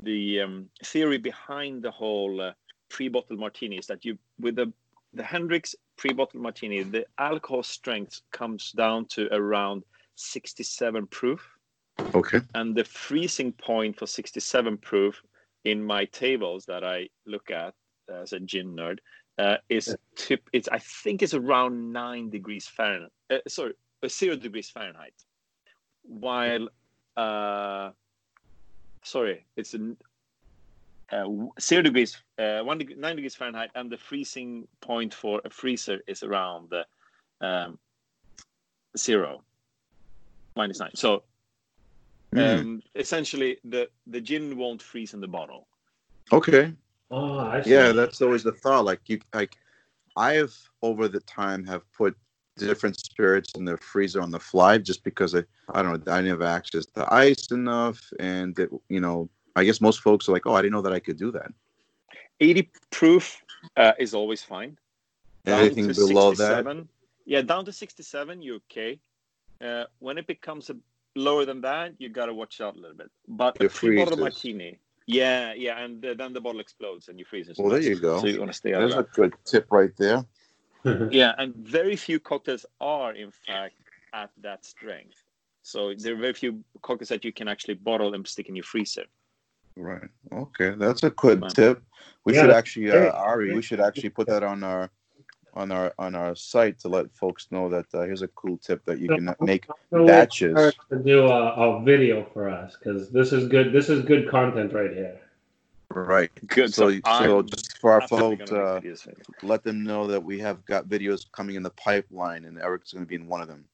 the 0.02 0.40
um, 0.40 0.68
theory 0.84 1.18
behind 1.18 1.82
the 1.82 1.90
whole 1.90 2.40
uh, 2.40 2.52
pre-bottle 2.88 3.36
martini 3.36 3.78
is 3.78 3.86
that 3.86 4.04
you 4.04 4.18
with 4.38 4.56
the 4.56 4.72
the 5.14 5.22
Hendrick's 5.22 5.74
pre-bottle 5.96 6.40
martini 6.40 6.82
the 6.82 7.06
alcohol 7.18 7.62
strength 7.62 8.20
comes 8.30 8.72
down 8.72 9.06
to 9.06 9.28
around 9.34 9.84
67 10.16 11.06
proof. 11.06 11.48
Okay. 12.14 12.40
And 12.54 12.74
the 12.74 12.84
freezing 12.84 13.52
point 13.52 13.98
for 13.98 14.06
67 14.06 14.78
proof 14.78 15.22
in 15.64 15.82
my 15.82 16.04
tables 16.06 16.64
that 16.66 16.84
I 16.84 17.08
look 17.26 17.50
at 17.50 17.74
as 18.08 18.32
a 18.32 18.40
gin 18.40 18.74
nerd 18.74 18.98
uh, 19.38 19.56
is 19.68 19.94
tip 20.16 20.48
it's 20.52 20.68
I 20.68 20.78
think 20.78 21.22
it's 21.22 21.34
around 21.34 21.92
9 21.92 22.30
degrees 22.30 22.66
Fahrenheit 22.66 23.12
uh, 23.30 23.38
sorry 23.48 23.74
uh, 24.02 24.08
0 24.08 24.36
degrees 24.36 24.70
Fahrenheit. 24.70 25.14
While 26.02 26.68
uh 27.16 27.90
sorry 29.04 29.44
it's 29.56 29.74
an 29.74 29.96
uh, 31.12 31.24
zero 31.60 31.82
degrees 31.82 32.16
uh, 32.38 32.60
one 32.60 32.78
degree, 32.78 32.94
nine 32.96 33.16
degrees 33.16 33.34
fahrenheit 33.34 33.70
and 33.74 33.90
the 33.90 33.96
freezing 33.98 34.68
point 34.80 35.12
for 35.12 35.40
a 35.44 35.50
freezer 35.50 35.98
is 36.06 36.22
around 36.22 36.70
the 36.70 36.84
um, 37.46 37.78
zero 38.96 39.42
minus 40.56 40.78
nine 40.80 40.92
so 40.94 41.22
Mm. 42.32 42.60
um, 42.60 42.82
essentially 42.94 43.58
the 43.64 43.88
the 44.06 44.20
gin 44.20 44.56
won't 44.56 44.80
freeze 44.80 45.14
in 45.14 45.20
the 45.20 45.26
bottle 45.26 45.66
okay 46.32 46.72
Oh, 47.10 47.40
I 47.40 47.60
see. 47.60 47.70
yeah 47.70 47.90
that's 47.90 48.22
always 48.22 48.44
the 48.44 48.52
thought 48.52 48.84
like 48.84 49.00
you 49.08 49.18
like 49.34 49.56
i've 50.16 50.54
over 50.80 51.08
the 51.08 51.18
time 51.22 51.66
have 51.66 51.82
put 51.92 52.14
different 52.66 52.98
spirits 52.98 53.52
in 53.56 53.64
the 53.64 53.76
freezer 53.78 54.20
on 54.20 54.30
the 54.30 54.38
fly 54.38 54.78
just 54.78 55.02
because 55.04 55.34
i 55.34 55.42
i 55.74 55.82
don't 55.82 56.06
know 56.06 56.12
i 56.12 56.16
didn't 56.16 56.30
have 56.30 56.42
access 56.42 56.86
to 56.86 57.12
ice 57.12 57.50
enough 57.50 58.00
and 58.18 58.58
it, 58.58 58.70
you 58.88 59.00
know 59.00 59.28
i 59.56 59.64
guess 59.64 59.80
most 59.80 60.00
folks 60.00 60.28
are 60.28 60.32
like 60.32 60.46
oh 60.46 60.54
i 60.54 60.62
didn't 60.62 60.72
know 60.72 60.82
that 60.82 60.92
i 60.92 61.00
could 61.00 61.18
do 61.18 61.30
that. 61.30 61.50
80 62.40 62.70
proof 62.90 63.42
uh, 63.76 63.92
is 63.98 64.14
always 64.14 64.42
fine. 64.42 64.78
Down 65.44 65.60
anything 65.60 65.88
below 65.88 66.32
that? 66.34 66.86
yeah 67.26 67.42
down 67.42 67.64
to 67.64 67.72
67 67.72 68.42
you're 68.42 68.56
okay. 68.56 68.98
Uh, 69.60 69.84
when 69.98 70.16
it 70.16 70.26
becomes 70.26 70.70
a 70.70 70.76
lower 71.16 71.44
than 71.44 71.60
that 71.60 71.92
you 71.98 72.08
got 72.08 72.26
to 72.26 72.34
watch 72.34 72.60
out 72.60 72.76
a 72.76 72.80
little 72.80 72.96
bit. 72.96 73.10
But 73.28 73.60
a 73.60 73.64
It 73.64 73.72
pre-bottle 73.72 74.18
martini 74.18 74.78
yeah 75.06 75.52
yeah 75.54 75.82
and 75.82 76.04
uh, 76.04 76.14
then 76.14 76.32
the 76.32 76.40
bottle 76.40 76.60
explodes 76.60 77.08
and 77.08 77.18
you 77.18 77.24
freeze 77.24 77.48
it 77.48 77.56
well 77.58 77.70
there 77.70 77.80
you 77.80 77.98
go. 77.98 78.20
So 78.20 78.26
you 78.26 78.38
want 78.38 78.52
to 78.52 78.56
stay 78.56 78.74
out 78.74 78.82
of 78.82 78.90
there's 78.90 79.00
a 79.00 79.08
good 79.14 79.34
tip 79.44 79.66
right 79.70 79.94
there 79.96 80.24
yeah 81.10 81.34
and 81.38 81.54
very 81.56 81.96
few 81.96 82.18
cocktails 82.18 82.66
are 82.80 83.12
in 83.14 83.30
fact 83.30 83.74
at 84.12 84.30
that 84.40 84.64
strength 84.64 85.22
so 85.62 85.94
there 85.94 86.14
are 86.14 86.18
very 86.20 86.32
few 86.32 86.62
cocktails 86.82 87.08
that 87.08 87.24
you 87.24 87.32
can 87.32 87.48
actually 87.48 87.74
bottle 87.74 88.14
and 88.14 88.26
stick 88.26 88.48
in 88.48 88.56
your 88.56 88.64
freezer 88.64 89.04
Right. 89.76 90.08
Okay, 90.32 90.74
that's 90.76 91.04
a 91.04 91.10
good 91.10 91.40
Wow. 91.42 91.48
tip. 91.48 91.82
We 92.24 92.34
Yeah, 92.34 92.42
should 92.42 92.50
actually, 92.50 92.90
uh, 92.90 93.12
Ari, 93.12 93.54
we 93.54 93.62
should 93.62 93.80
actually 93.80 94.10
put 94.10 94.26
that 94.26 94.42
on 94.42 94.62
our 94.62 94.90
on 95.54 95.72
our 95.72 95.92
on 95.98 96.14
our 96.14 96.34
site 96.36 96.78
to 96.80 96.88
let 96.88 97.12
folks 97.14 97.48
know 97.50 97.68
that 97.70 97.86
uh, 97.94 98.02
here's 98.02 98.22
a 98.22 98.28
cool 98.28 98.58
tip 98.58 98.84
that 98.84 98.98
you 98.98 99.08
can 99.08 99.34
make 99.40 99.66
So 99.90 100.04
wait 100.04 100.06
batches. 100.06 100.76
To 100.90 100.98
do 100.98 101.26
a, 101.26 101.52
a 101.54 101.82
video 101.82 102.24
for 102.32 102.48
us 102.48 102.76
because 102.76 103.10
this 103.10 103.32
is 103.32 103.48
good. 103.48 103.72
This 103.72 103.88
is 103.88 104.04
good 104.04 104.28
content 104.28 104.72
right 104.72 104.92
here. 104.92 105.18
Right. 105.92 106.30
good 106.46 106.72
So, 106.72 106.90
so, 106.90 107.00
so 107.04 107.42
just 107.42 107.78
for 107.78 107.92
our 107.92 108.06
folks, 108.06 108.50
uh, 108.52 108.80
make 108.80 108.84
videos 108.84 109.02
for 109.02 109.10
you. 109.10 109.24
let 109.42 109.64
them 109.64 109.82
know 109.82 110.06
that 110.06 110.22
we 110.22 110.38
have 110.38 110.64
got 110.64 110.86
videos 110.88 111.26
coming 111.32 111.56
in 111.56 111.64
the 111.64 111.70
pipeline, 111.70 112.44
and 112.44 112.58
Eric's 112.60 112.92
going 112.92 113.04
to 113.04 113.08
be 113.08 113.16
in 113.16 113.26
one 113.26 113.40
of 113.40 113.48
them. 113.48 113.64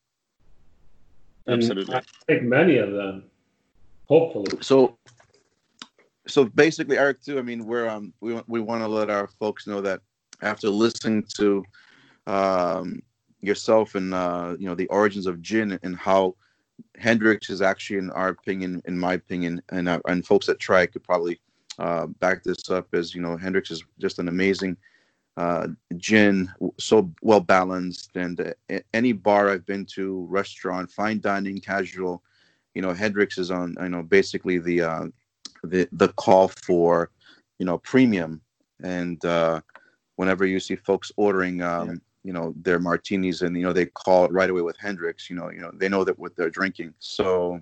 And 1.46 1.62
Absolutely. 1.62 1.94
I 1.94 2.02
think 2.26 2.44
many 2.44 2.79
of 2.79 2.92
them. 2.92 3.24
Hopefully. 4.07 4.59
So, 4.62 4.96
so 6.26 6.46
basically, 6.46 6.96
Eric, 6.96 7.22
too. 7.22 7.38
I 7.38 7.42
mean, 7.42 7.66
we're 7.66 7.88
um, 7.88 8.14
we 8.20 8.33
want- 8.33 8.48
we 8.48 8.61
want 8.61 8.83
to 8.83 8.88
let 8.88 9.11
our 9.11 9.26
folks 9.26 9.66
know 9.66 9.81
that 9.83 10.00
after 10.42 10.70
listening 10.70 11.24
to 11.37 11.64
um, 12.26 13.02
yourself 13.40 13.94
and 13.94 14.14
uh, 14.14 14.57
you 14.59 14.68
know 14.68 14.74
the 14.74 14.87
origins 14.87 15.26
of 15.26 15.42
gin 15.42 15.79
and 15.83 15.96
how 15.96 16.35
Hendrick's 16.98 17.50
is 17.50 17.61
actually, 17.62 17.98
in 17.98 18.11
our 18.12 18.29
opinion, 18.29 18.81
in 18.87 18.98
my 18.98 19.14
opinion, 19.14 19.61
and 19.68 19.88
uh, 19.88 20.00
and 20.07 20.26
folks 20.26 20.46
that 20.46 20.59
try 20.59 20.87
could 20.87 21.05
probably 21.05 21.40
uh, 21.78 22.06
back 22.06 22.42
this 22.42 22.70
up 22.70 22.88
as 22.94 23.14
you 23.14 23.20
know 23.20 23.36
Hendrick's 23.36 23.70
is 23.70 23.84
just 23.98 24.18
an 24.18 24.28
amazing 24.28 24.76
uh, 25.36 25.68
gin, 25.98 26.50
so 26.78 27.10
well 27.20 27.40
balanced, 27.40 28.16
and 28.16 28.40
uh, 28.70 28.78
any 28.94 29.12
bar 29.12 29.50
I've 29.50 29.66
been 29.66 29.84
to, 29.86 30.26
restaurant, 30.30 30.90
fine 30.90 31.20
dining, 31.20 31.60
casual, 31.60 32.22
you 32.74 32.80
know, 32.80 32.94
Hendrick's 32.94 33.36
is 33.36 33.50
on, 33.50 33.76
you 33.80 33.88
know, 33.90 34.02
basically 34.02 34.58
the 34.58 34.80
uh, 34.80 35.06
the 35.62 35.88
the 35.92 36.08
call 36.14 36.48
for, 36.48 37.10
you 37.58 37.66
know, 37.66 37.78
premium, 37.78 38.40
and 38.82 39.22
uh, 39.26 39.60
whenever 40.16 40.46
you 40.46 40.58
see 40.58 40.76
folks 40.76 41.12
ordering, 41.16 41.62
um, 41.62 41.88
Yeah. 41.88 41.94
you 42.24 42.32
know, 42.32 42.54
their 42.62 42.78
martinis, 42.78 43.42
and 43.42 43.54
you 43.56 43.62
know, 43.62 43.74
they 43.74 43.86
call 43.86 44.24
it 44.24 44.32
right 44.32 44.48
away 44.48 44.62
with 44.62 44.78
Hendrick's, 44.78 45.28
you 45.28 45.36
know, 45.36 45.50
you 45.50 45.60
know, 45.60 45.70
they 45.74 45.88
know 45.88 46.02
that 46.04 46.18
what 46.18 46.34
they're 46.34 46.50
drinking. 46.50 46.94
So, 46.98 47.60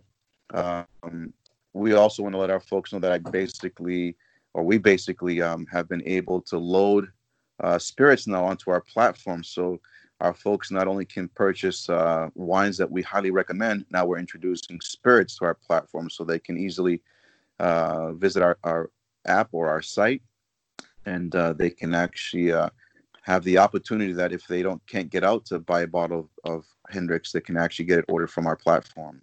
um, 0.53 1.33
we 1.75 1.93
also 1.93 2.23
want 2.23 2.35
to 2.35 2.39
let 2.39 2.51
our 2.51 2.61
folks 2.61 2.93
know 2.93 3.01
that 3.01 3.13
I 3.13 3.19
basically, 3.19 4.17
or 4.55 4.63
we 4.63 4.79
basically, 4.79 5.43
um, 5.43 5.67
have 5.67 5.89
been 5.89 6.03
able 6.07 6.41
to 6.43 6.57
load 6.57 7.09
uh, 7.63 7.79
spirits 7.79 8.27
now 8.27 8.45
onto 8.45 8.71
our 8.71 8.81
platform. 8.81 9.45
So 9.45 9.81
our 10.21 10.33
folks 10.33 10.71
not 10.71 10.89
only 10.89 11.05
can 11.05 11.29
purchase 11.29 11.89
uh, 11.89 12.29
wines 12.35 12.79
that 12.79 12.91
we 12.91 13.03
highly 13.03 13.31
recommend, 13.31 13.85
now 13.91 14.07
we're 14.07 14.19
introducing 14.19 14.81
spirits 14.81 15.37
to 15.39 15.45
our 15.45 15.55
platform 15.55 16.09
so 16.09 16.25
they 16.25 16.39
can 16.39 16.57
easily 16.57 17.03
uh, 17.59 18.13
visit 18.13 18.43
our, 18.43 18.57
our 18.65 18.91
app 19.27 19.49
or 19.53 19.69
our 19.69 19.83
site 19.83 20.23
and 21.07 21.35
uh, 21.35 21.53
they 21.53 21.71
can 21.71 21.95
actually 21.95 22.53
uh, 22.53 22.69
have 23.23 23.45
the 23.45 23.59
opportunity 23.59 24.13
that 24.13 24.33
if 24.33 24.47
they 24.47 24.63
don't 24.63 24.85
can't 24.87 25.11
get 25.11 25.25
out 25.25 25.45
to 25.47 25.59
buy 25.59 25.83
a 25.83 25.87
bottle 25.87 26.31
of, 26.45 26.53
of 26.53 26.65
Hendrick's, 26.91 27.33
they 27.33 27.41
can 27.41 27.57
actually 27.57 27.87
get 27.87 27.99
it 27.99 28.05
ordered 28.09 28.31
from 28.31 28.47
our 28.47 28.57
platform. 28.57 29.23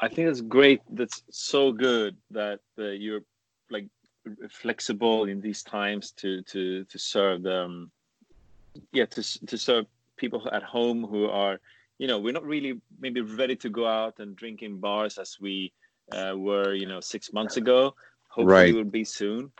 I 0.00 0.08
think 0.08 0.28
it's 0.28 0.40
great. 0.40 0.80
That's 0.90 1.22
so 1.30 1.72
good 1.72 2.16
that 2.30 2.60
uh, 2.78 2.88
you're 2.88 3.20
like 3.70 3.86
flexible 4.50 5.24
in 5.24 5.40
these 5.40 5.62
times 5.62 6.12
to 6.12 6.42
to 6.44 6.84
to 6.84 6.98
serve 6.98 7.42
them. 7.42 7.90
Yeah, 8.92 9.06
to 9.06 9.46
to 9.46 9.58
serve 9.58 9.86
people 10.16 10.48
at 10.52 10.62
home 10.62 11.04
who 11.04 11.26
are, 11.26 11.58
you 11.98 12.06
know, 12.06 12.18
we're 12.18 12.32
not 12.32 12.44
really 12.44 12.80
maybe 13.00 13.20
ready 13.20 13.56
to 13.56 13.68
go 13.68 13.86
out 13.86 14.20
and 14.20 14.36
drink 14.36 14.62
in 14.62 14.78
bars 14.78 15.18
as 15.18 15.36
we 15.40 15.72
uh, 16.12 16.34
were, 16.36 16.74
you 16.74 16.86
know, 16.86 17.00
six 17.00 17.32
months 17.32 17.56
ago. 17.56 17.94
Hopefully, 18.28 18.46
Right. 18.46 18.74
we'll 18.74 18.84
be 18.84 19.04
soon, 19.04 19.50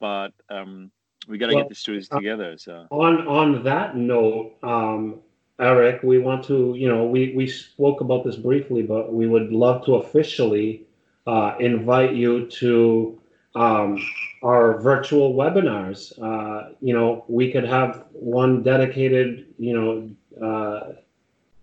but 0.00 0.32
um, 0.50 0.90
we 1.28 1.38
got 1.38 1.46
to 1.46 1.54
Well, 1.54 1.64
get 1.64 1.68
the 1.68 1.74
studios 1.74 2.08
uh, 2.10 2.16
together. 2.16 2.58
So 2.58 2.86
On 2.90 3.26
on 3.28 3.62
that 3.64 3.96
note, 3.96 4.56
um, 4.62 5.20
Eric, 5.58 6.02
we 6.02 6.18
want 6.18 6.44
to, 6.44 6.74
you 6.76 6.88
know, 6.88 7.06
we 7.06 7.32
we 7.34 7.46
spoke 7.46 8.00
about 8.00 8.24
this 8.24 8.36
briefly, 8.36 8.82
but 8.82 9.12
we 9.12 9.26
would 9.26 9.52
love 9.52 9.84
to 9.86 9.94
officially 9.94 10.82
uh, 11.26 11.54
invite 11.58 12.14
you 12.14 12.46
to 12.46 13.18
um, 13.54 13.98
our 14.42 14.78
virtual 14.80 15.34
webinars. 15.34 16.12
Uh, 16.22 16.74
you 16.80 16.92
know, 16.92 17.24
we 17.28 17.50
could 17.50 17.64
have 17.64 18.04
one 18.12 18.62
dedicated, 18.62 19.46
you 19.58 19.72
know, 19.72 20.46
uh, 20.46 20.92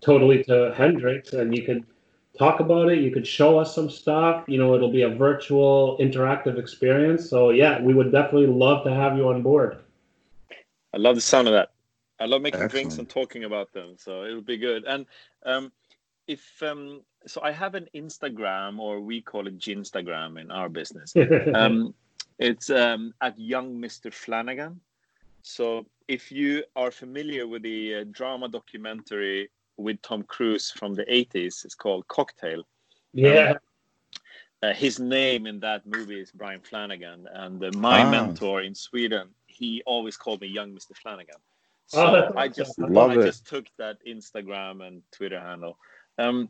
totally 0.02 0.44
to 0.46 0.74
Hendrick's, 0.76 1.34
and 1.34 1.56
you 1.56 1.64
could 1.64 1.86
talk 2.38 2.60
about 2.60 2.90
it. 2.90 3.00
You 3.00 3.12
could 3.12 3.28
show 3.28 3.60
us 3.60 3.76
some 3.76 3.92
stuff. 3.92 4.44
You 4.48 4.58
know, 4.58 4.74
it'll 4.74 4.92
be 4.92 5.04
a 5.04 5.10
virtual 5.10 5.98
interactive 6.00 6.58
experience. 6.58 7.30
So 7.30 7.52
yeah, 7.52 7.80
we 7.80 7.94
would 7.94 8.12
definitely 8.12 8.48
love 8.48 8.84
to 8.86 8.92
have 8.92 9.18
you 9.18 9.30
on 9.30 9.44
board. 9.44 9.78
I 10.94 10.98
love 10.98 11.16
the 11.16 11.22
sound 11.22 11.48
of 11.48 11.54
that. 11.54 11.73
I 12.24 12.26
love 12.26 12.42
making 12.42 12.62
Excellent. 12.62 12.72
drinks 12.72 12.98
and 13.00 13.10
talking 13.10 13.44
about 13.44 13.74
them, 13.74 13.90
so 13.98 14.12
it'll 14.28 14.50
be 14.56 14.58
good. 14.70 14.82
And 14.94 15.06
um, 15.46 15.72
if 16.36 16.44
um, 16.64 17.02
so, 17.28 17.42
I 17.50 17.52
have 17.52 17.76
an 17.76 17.88
Instagram, 17.94 18.80
or 18.80 18.94
we 19.02 19.22
call 19.22 19.44
it 19.48 19.58
Ginstagram 19.66 20.40
in 20.42 20.48
our 20.60 20.70
business. 20.80 21.10
Um, 21.62 21.94
it's 22.40 22.70
um, 22.70 23.14
at 23.28 23.38
Young 23.38 23.70
Mr. 23.86 24.12
Flanagan. 24.22 24.80
So 25.42 25.86
if 26.08 26.32
you 26.32 26.64
are 26.82 26.92
familiar 26.92 27.46
with 27.46 27.62
the 27.64 27.80
uh, 27.96 28.04
drama 28.20 28.48
documentary 28.48 29.50
with 29.86 30.02
Tom 30.02 30.24
Cruise 30.24 30.72
from 30.80 30.94
the 31.00 31.04
80s, 31.06 31.66
it's 31.66 31.76
called 31.84 32.04
Cocktail. 32.08 32.62
yeah, 33.14 33.54
Uh, 34.64 34.74
his 34.86 34.96
name 34.98 35.46
in 35.52 35.60
that 35.60 35.82
movie 35.86 36.22
is 36.26 36.32
Brian 36.32 36.62
Flanagan, 36.70 37.20
and 37.44 37.62
uh, 37.64 37.70
my 37.90 38.00
Ah. 38.04 38.10
mentor 38.16 38.58
in 38.68 38.74
Sweden, 38.88 39.26
he 39.60 39.70
always 39.94 40.16
called 40.24 40.40
me 40.42 40.48
Young 40.60 40.72
Mr. 40.78 40.94
Flanagan. 41.02 41.42
Oh, 41.96 42.06
So 42.06 42.12
that's 42.12 42.36
I 42.36 42.48
just 42.48 42.72
awesome. 42.80 42.94
Love 42.94 43.12
I 43.12 43.16
it. 43.16 43.26
just 43.26 43.46
took 43.48 43.66
that 43.78 43.98
Instagram 44.08 44.86
and 44.88 45.02
Twitter 45.12 45.40
handle. 45.40 45.78
Um, 46.18 46.50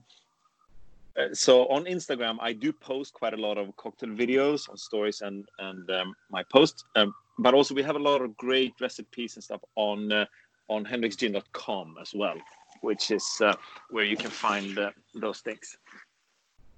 uh, 1.17 1.33
so 1.33 1.67
on 1.67 1.85
Instagram, 1.85 2.37
I 2.41 2.53
do 2.53 2.71
post 2.73 3.13
quite 3.13 3.33
a 3.33 3.37
lot 3.37 3.57
of 3.57 3.75
cocktail 3.77 4.09
videos 4.09 4.69
on 4.69 4.77
stories 4.77 5.21
and 5.21 5.45
and 5.59 5.89
um, 5.91 6.15
my 6.29 6.43
posts. 6.43 6.85
Um, 6.95 7.13
but 7.39 7.53
also 7.53 7.73
we 7.75 7.83
have 7.83 7.95
a 7.95 7.99
lot 7.99 8.21
of 8.21 8.35
great 8.37 8.73
recipes 8.79 9.35
and 9.35 9.43
stuff 9.43 9.61
on 9.75 10.11
uh, 10.11 10.25
on 10.69 10.85
hendricksgin.com 10.85 11.97
as 12.01 12.13
well, 12.15 12.35
which 12.81 13.11
is 13.11 13.25
uh, 13.41 13.53
where 13.89 14.05
you 14.05 14.15
can 14.17 14.29
find 14.31 14.77
uh, 14.79 14.91
those 15.13 15.41
things. 15.41 15.77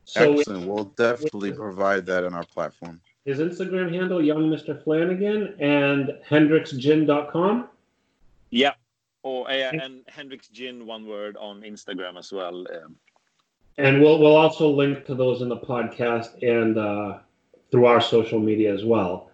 so 0.06 0.34
Excellent. 0.34 0.68
We'll 0.68 0.86
definitely 0.98 1.52
provide 1.54 2.06
that 2.08 2.24
on 2.26 2.34
our 2.34 2.46
platform. 2.46 3.00
his 3.26 3.39
Instagram 3.39 3.94
handle, 3.94 4.22
Young 4.24 4.50
Mr. 4.50 4.82
Flanagan, 4.84 5.56
and 5.60 6.13
HendricksGin.com. 6.30 7.68
Yeah. 8.49 8.73
Or 9.23 9.49
uh, 9.49 9.53
and 9.53 10.01
Hendrick's 10.08 10.49
Gin, 10.49 10.86
one 10.86 11.08
word 11.08 11.36
on 11.38 11.62
Instagram 11.62 12.17
as 12.17 12.31
well. 12.31 12.65
Um, 12.71 12.95
And 13.77 14.01
we'll 14.01 14.19
we'll 14.19 14.36
also 14.36 14.69
link 14.69 15.05
to 15.05 15.15
those 15.15 15.41
in 15.41 15.49
the 15.49 15.58
podcast 15.58 16.41
and 16.43 16.77
uh, 16.77 17.19
through 17.71 17.88
our 17.88 18.01
social 18.01 18.39
media 18.39 18.73
as 18.73 18.86
well. 18.86 19.31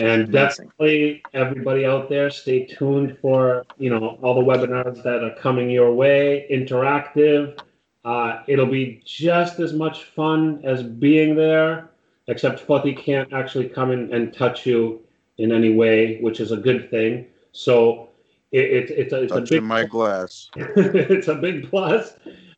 And 0.00 0.24
Amazing. 0.24 0.32
definitely, 0.32 1.22
everybody 1.32 1.86
out 1.86 2.08
there, 2.08 2.28
stay 2.28 2.66
tuned 2.66 3.16
for 3.22 3.64
you 3.78 3.90
know 3.90 4.18
all 4.22 4.34
the 4.34 4.42
webinars 4.42 5.02
that 5.04 5.22
are 5.22 5.34
coming 5.36 5.70
your 5.70 5.92
way, 5.94 6.46
interactive. 6.50 7.58
Uh, 8.04 8.42
it'll 8.48 8.66
be 8.66 9.00
just 9.06 9.60
as 9.60 9.72
much 9.72 10.04
fun 10.04 10.60
as 10.64 10.82
being 10.82 11.36
there, 11.36 11.88
except 12.26 12.66
Foti 12.66 12.94
can't 12.96 13.32
actually 13.32 13.68
come 13.68 13.92
in 13.92 14.12
and 14.12 14.34
touch 14.34 14.66
you 14.66 15.00
in 15.38 15.52
any 15.52 15.72
way, 15.74 16.20
which 16.20 16.40
is 16.40 16.52
a 16.52 16.56
good 16.56 16.90
thing. 16.90 17.26
So 17.52 18.10
it, 18.54 18.90
it, 18.90 18.90
it's 18.90 19.12
a, 19.12 19.22
it's 19.24 19.32
a 19.32 19.36
big 19.36 19.46
Touching 19.46 19.64
my 19.64 19.84
glass. 19.84 20.48
it's 20.56 21.26
a 21.26 21.34
big 21.34 21.68
plus. 21.68 22.14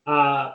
Uh, 0.07 0.53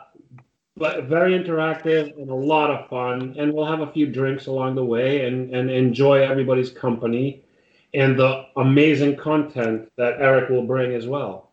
but 0.76 1.04
very 1.04 1.32
interactive 1.32 2.16
and 2.16 2.30
a 2.30 2.34
lot 2.34 2.70
of 2.70 2.88
fun. 2.88 3.34
And 3.36 3.52
we'll 3.52 3.66
have 3.66 3.80
a 3.80 3.90
few 3.90 4.06
drinks 4.06 4.46
along 4.46 4.76
the 4.76 4.84
way 4.84 5.26
and, 5.26 5.52
and 5.52 5.68
enjoy 5.68 6.22
everybody's 6.22 6.70
company 6.70 7.44
and 7.92 8.16
the 8.16 8.44
amazing 8.56 9.16
content 9.16 9.90
that 9.96 10.14
Eric 10.20 10.48
will 10.48 10.64
bring 10.64 10.94
as 10.94 11.06
well. 11.06 11.50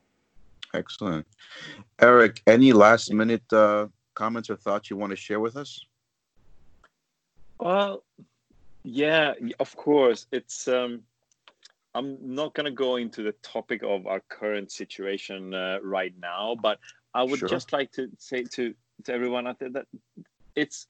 Excellent. 0.75 1.25
Eric, 1.99 2.43
any 2.45 2.71
last 2.71 3.12
minute 3.12 3.52
uh, 3.52 3.88
comments 4.13 4.52
or 4.52 4.56
thoughts 4.56 4.91
you 4.91 4.97
want 4.97 5.10
to 5.10 5.15
share 5.15 5.39
with 5.39 5.58
us? 5.58 5.84
Well, 7.60 8.04
yeah, 8.84 9.34
of 9.60 9.75
course. 9.75 10.28
It's 10.32 10.67
um, 10.67 11.02
I'm 11.95 12.17
not 12.36 12.54
gonna 12.54 12.71
go 12.71 12.97
into 12.97 13.23
the 13.23 13.34
topic 13.43 13.82
of 13.84 14.06
our 14.06 14.21
current 14.30 14.71
situation 14.71 15.54
uh, 15.54 15.80
right 15.84 16.13
now, 16.19 16.56
but 16.62 16.80
I 17.13 17.23
would 17.23 17.39
Sure. 17.39 17.49
just 17.49 17.73
like 17.73 17.91
to 17.93 18.10
say 18.17 18.43
to 18.43 18.73
to 19.06 19.13
everyone 19.13 19.47
out 19.47 19.60
there 19.60 19.71
that 19.71 19.88
it's 20.56 20.88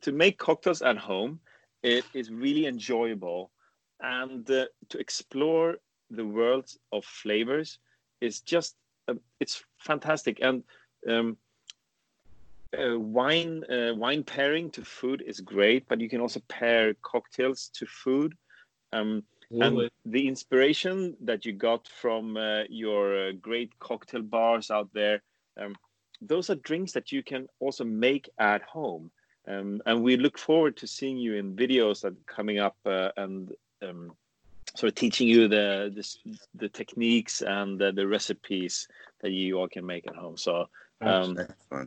to 0.00 0.12
make 0.12 0.38
cocktails 0.38 0.82
at 0.82 0.98
home. 0.98 1.40
It 1.82 2.06
is 2.14 2.30
really 2.30 2.66
enjoyable, 2.66 3.50
and 4.00 4.48
uh, 4.50 4.66
to 4.88 4.98
explore 4.98 5.76
the 6.10 6.26
world 6.26 6.70
of 6.92 7.04
flavors 7.04 7.78
is 8.20 8.40
just 8.40 8.76
uh, 9.08 9.14
it's 9.40 9.64
fantastic. 9.78 10.38
And 10.40 10.62
um, 11.08 11.36
uh, 12.78 12.98
wine 12.98 13.64
uh, 13.70 13.94
wine 13.94 14.22
pairing 14.24 14.70
to 14.72 14.84
food 14.84 15.22
is 15.26 15.40
great, 15.40 15.86
but 15.88 16.00
you 16.00 16.08
can 16.08 16.20
also 16.20 16.40
pair 16.48 16.94
cocktails 17.02 17.70
to 17.74 17.86
food. 17.86 18.34
Um, 18.92 19.24
and 19.60 19.90
the 20.04 20.28
inspiration 20.28 21.16
that 21.20 21.44
you 21.44 21.52
got 21.52 21.88
from 21.88 22.36
uh, 22.36 22.62
your 22.68 23.28
uh, 23.28 23.32
great 23.32 23.78
cocktail 23.78 24.22
bars 24.22 24.70
out 24.70 24.88
there, 24.94 25.22
um, 25.60 25.74
those 26.20 26.50
are 26.50 26.54
drinks 26.56 26.92
that 26.92 27.12
you 27.12 27.22
can 27.22 27.48
also 27.60 27.84
make 27.84 28.28
at 28.38 28.62
home. 28.62 29.10
Um, 29.46 29.82
and 29.86 30.02
we 30.02 30.16
look 30.16 30.38
forward 30.38 30.76
to 30.78 30.86
seeing 30.86 31.16
you 31.16 31.34
in 31.34 31.56
videos 31.56 32.02
that 32.02 32.12
are 32.12 32.34
coming 32.34 32.60
up 32.60 32.76
uh, 32.86 33.10
and 33.16 33.52
um, 33.82 34.12
sort 34.76 34.88
of 34.88 34.94
teaching 34.94 35.28
you 35.28 35.48
the 35.48 35.92
the, 35.94 36.38
the 36.54 36.68
techniques 36.68 37.42
and 37.42 37.78
the, 37.78 37.92
the 37.92 38.06
recipes 38.06 38.86
that 39.20 39.32
you 39.32 39.58
all 39.58 39.68
can 39.68 39.84
make 39.84 40.06
at 40.06 40.14
home. 40.14 40.36
So 40.36 40.68
um, 41.00 41.36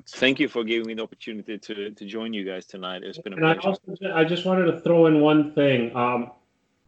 thank 0.10 0.40
you 0.40 0.50
for 0.50 0.64
giving 0.64 0.88
me 0.88 0.94
the 0.94 1.04
opportunity 1.04 1.58
to 1.58 1.92
to 1.92 2.06
join 2.06 2.34
you 2.34 2.44
guys 2.44 2.66
tonight. 2.66 3.04
It's 3.04 3.18
been 3.18 3.34
a 3.34 3.38
And 3.38 3.46
I 3.46 3.56
also 3.56 3.82
I 4.14 4.26
just 4.26 4.46
wanted 4.46 4.66
to 4.66 4.82
throw 4.82 5.06
in 5.08 5.22
one 5.22 5.54
thing. 5.54 5.96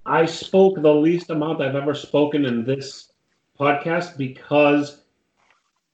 I 0.07 0.25
spoke 0.25 0.81
the 0.81 0.93
least 0.93 1.29
amount 1.29 1.61
I've 1.61 1.75
ever 1.75 1.93
spoken 1.93 2.45
in 2.45 2.63
this 2.63 3.11
podcast 3.59 4.17
because 4.17 5.01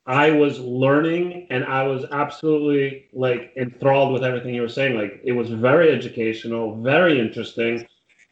I 0.05 0.31
was 0.31 0.59
learning 0.59 1.47
and 1.49 1.63
I 1.63 1.83
was 1.83 2.05
absolutely 2.11 3.07
like 3.13 3.53
enthralled 3.55 4.13
with 4.13 4.23
everything 4.23 4.53
you 4.53 4.61
were 4.61 4.69
saying. 4.69 4.97
Like 4.97 5.21
it 5.23 5.31
was 5.31 5.49
very 5.49 5.91
educational, 5.91 6.75
very 6.81 7.19
interesting. 7.19 7.87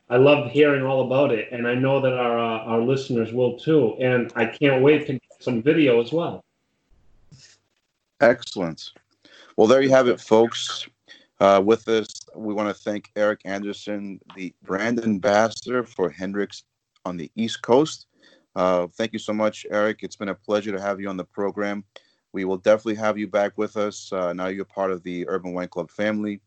I 0.09 0.17
loved 0.17 0.51
hearing 0.51 0.83
all 0.83 1.05
about 1.05 1.31
it, 1.31 1.47
and 1.53 1.65
I 1.65 1.73
know 1.73 2.01
that 2.01 2.13
our 2.13 2.37
uh, 2.37 2.65
our 2.65 2.81
listeners 2.81 3.31
will 3.31 3.57
too. 3.57 3.95
And 3.99 4.31
I 4.35 4.45
can't 4.45 4.83
wait 4.83 5.07
to 5.07 5.13
get 5.13 5.21
some 5.39 5.61
video 5.61 6.01
as 6.01 6.11
well. 6.11 6.43
Excellent. 8.19 8.91
Well, 9.55 9.67
there 9.67 9.81
you 9.81 9.89
have 9.89 10.09
it, 10.09 10.19
folks. 10.19 10.87
Uh, 11.39 11.61
with 11.63 11.85
this, 11.85 12.20
we 12.35 12.53
want 12.53 12.75
to 12.75 12.83
thank 12.83 13.11
Eric 13.15 13.41
Anderson, 13.45 14.19
the 14.35 14.53
brand 14.63 15.03
ambassador 15.03 15.83
for 15.83 16.09
Hendrick's 16.09 16.63
on 17.05 17.17
the 17.17 17.31
East 17.35 17.61
Coast. 17.61 18.07
Uh, 18.55 18.87
thank 18.97 19.13
you 19.13 19.19
so 19.19 19.33
much, 19.33 19.65
Eric. 19.69 19.99
It's 20.01 20.15
been 20.15 20.29
a 20.29 20.35
pleasure 20.35 20.71
to 20.71 20.81
have 20.81 20.99
you 20.99 21.09
on 21.09 21.17
the 21.17 21.23
program. 21.23 21.83
We 22.33 22.45
will 22.45 22.57
definitely 22.57 22.95
have 22.95 23.17
you 23.17 23.27
back 23.27 23.57
with 23.57 23.77
us. 23.77 24.11
Uh, 24.11 24.33
now 24.33 24.47
you're 24.47 24.65
part 24.65 24.91
of 24.91 25.03
the 25.03 25.27
Urban 25.27 25.53
Wine 25.53 25.67
Club 25.67 25.89
family. 25.89 26.41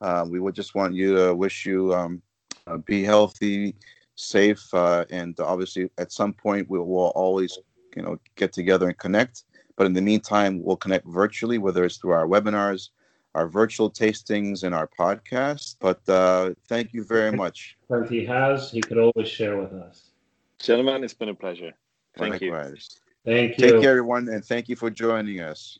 Uh, 0.00 0.26
we 0.28 0.40
would 0.40 0.54
just 0.54 0.74
want 0.74 0.94
you 0.94 1.14
to 1.16 1.34
wish 1.34 1.66
you 1.66 1.94
um, 1.94 2.22
uh, 2.66 2.78
be 2.78 3.02
healthy, 3.02 3.74
safe, 4.16 4.72
uh, 4.74 5.04
and 5.10 5.38
obviously 5.40 5.90
at 5.98 6.12
some 6.12 6.32
point 6.32 6.68
we 6.68 6.78
will 6.78 7.12
always, 7.14 7.58
you 7.96 8.02
know, 8.02 8.18
get 8.36 8.52
together 8.52 8.88
and 8.88 8.98
connect. 8.98 9.44
But 9.76 9.86
in 9.86 9.92
the 9.94 10.02
meantime, 10.02 10.62
we'll 10.62 10.76
connect 10.76 11.06
virtually, 11.06 11.58
whether 11.58 11.84
it's 11.84 11.96
through 11.96 12.12
our 12.12 12.26
webinars, 12.26 12.90
our 13.34 13.46
virtual 13.46 13.90
tastings, 13.90 14.64
and 14.64 14.74
our 14.74 14.88
podcast. 14.98 15.76
But 15.80 16.06
uh, 16.08 16.54
thank 16.68 16.92
you 16.92 17.04
very 17.04 17.32
much. 17.32 17.76
Since 17.90 18.10
he 18.10 18.24
has, 18.26 18.70
he 18.70 18.80
could 18.80 18.98
always 18.98 19.28
share 19.28 19.56
with 19.56 19.72
us. 19.72 20.10
Gentlemen, 20.58 21.04
it's 21.04 21.14
been 21.14 21.28
a 21.28 21.34
pleasure. 21.34 21.72
Thank 22.16 22.40
you. 22.40 22.50
Likewise. 22.50 23.00
Thank 23.24 23.58
you. 23.58 23.64
Take 23.64 23.80
care, 23.80 23.90
everyone, 23.90 24.28
and 24.28 24.44
thank 24.44 24.68
you 24.68 24.76
for 24.76 24.90
joining 24.90 25.40
us. 25.40 25.78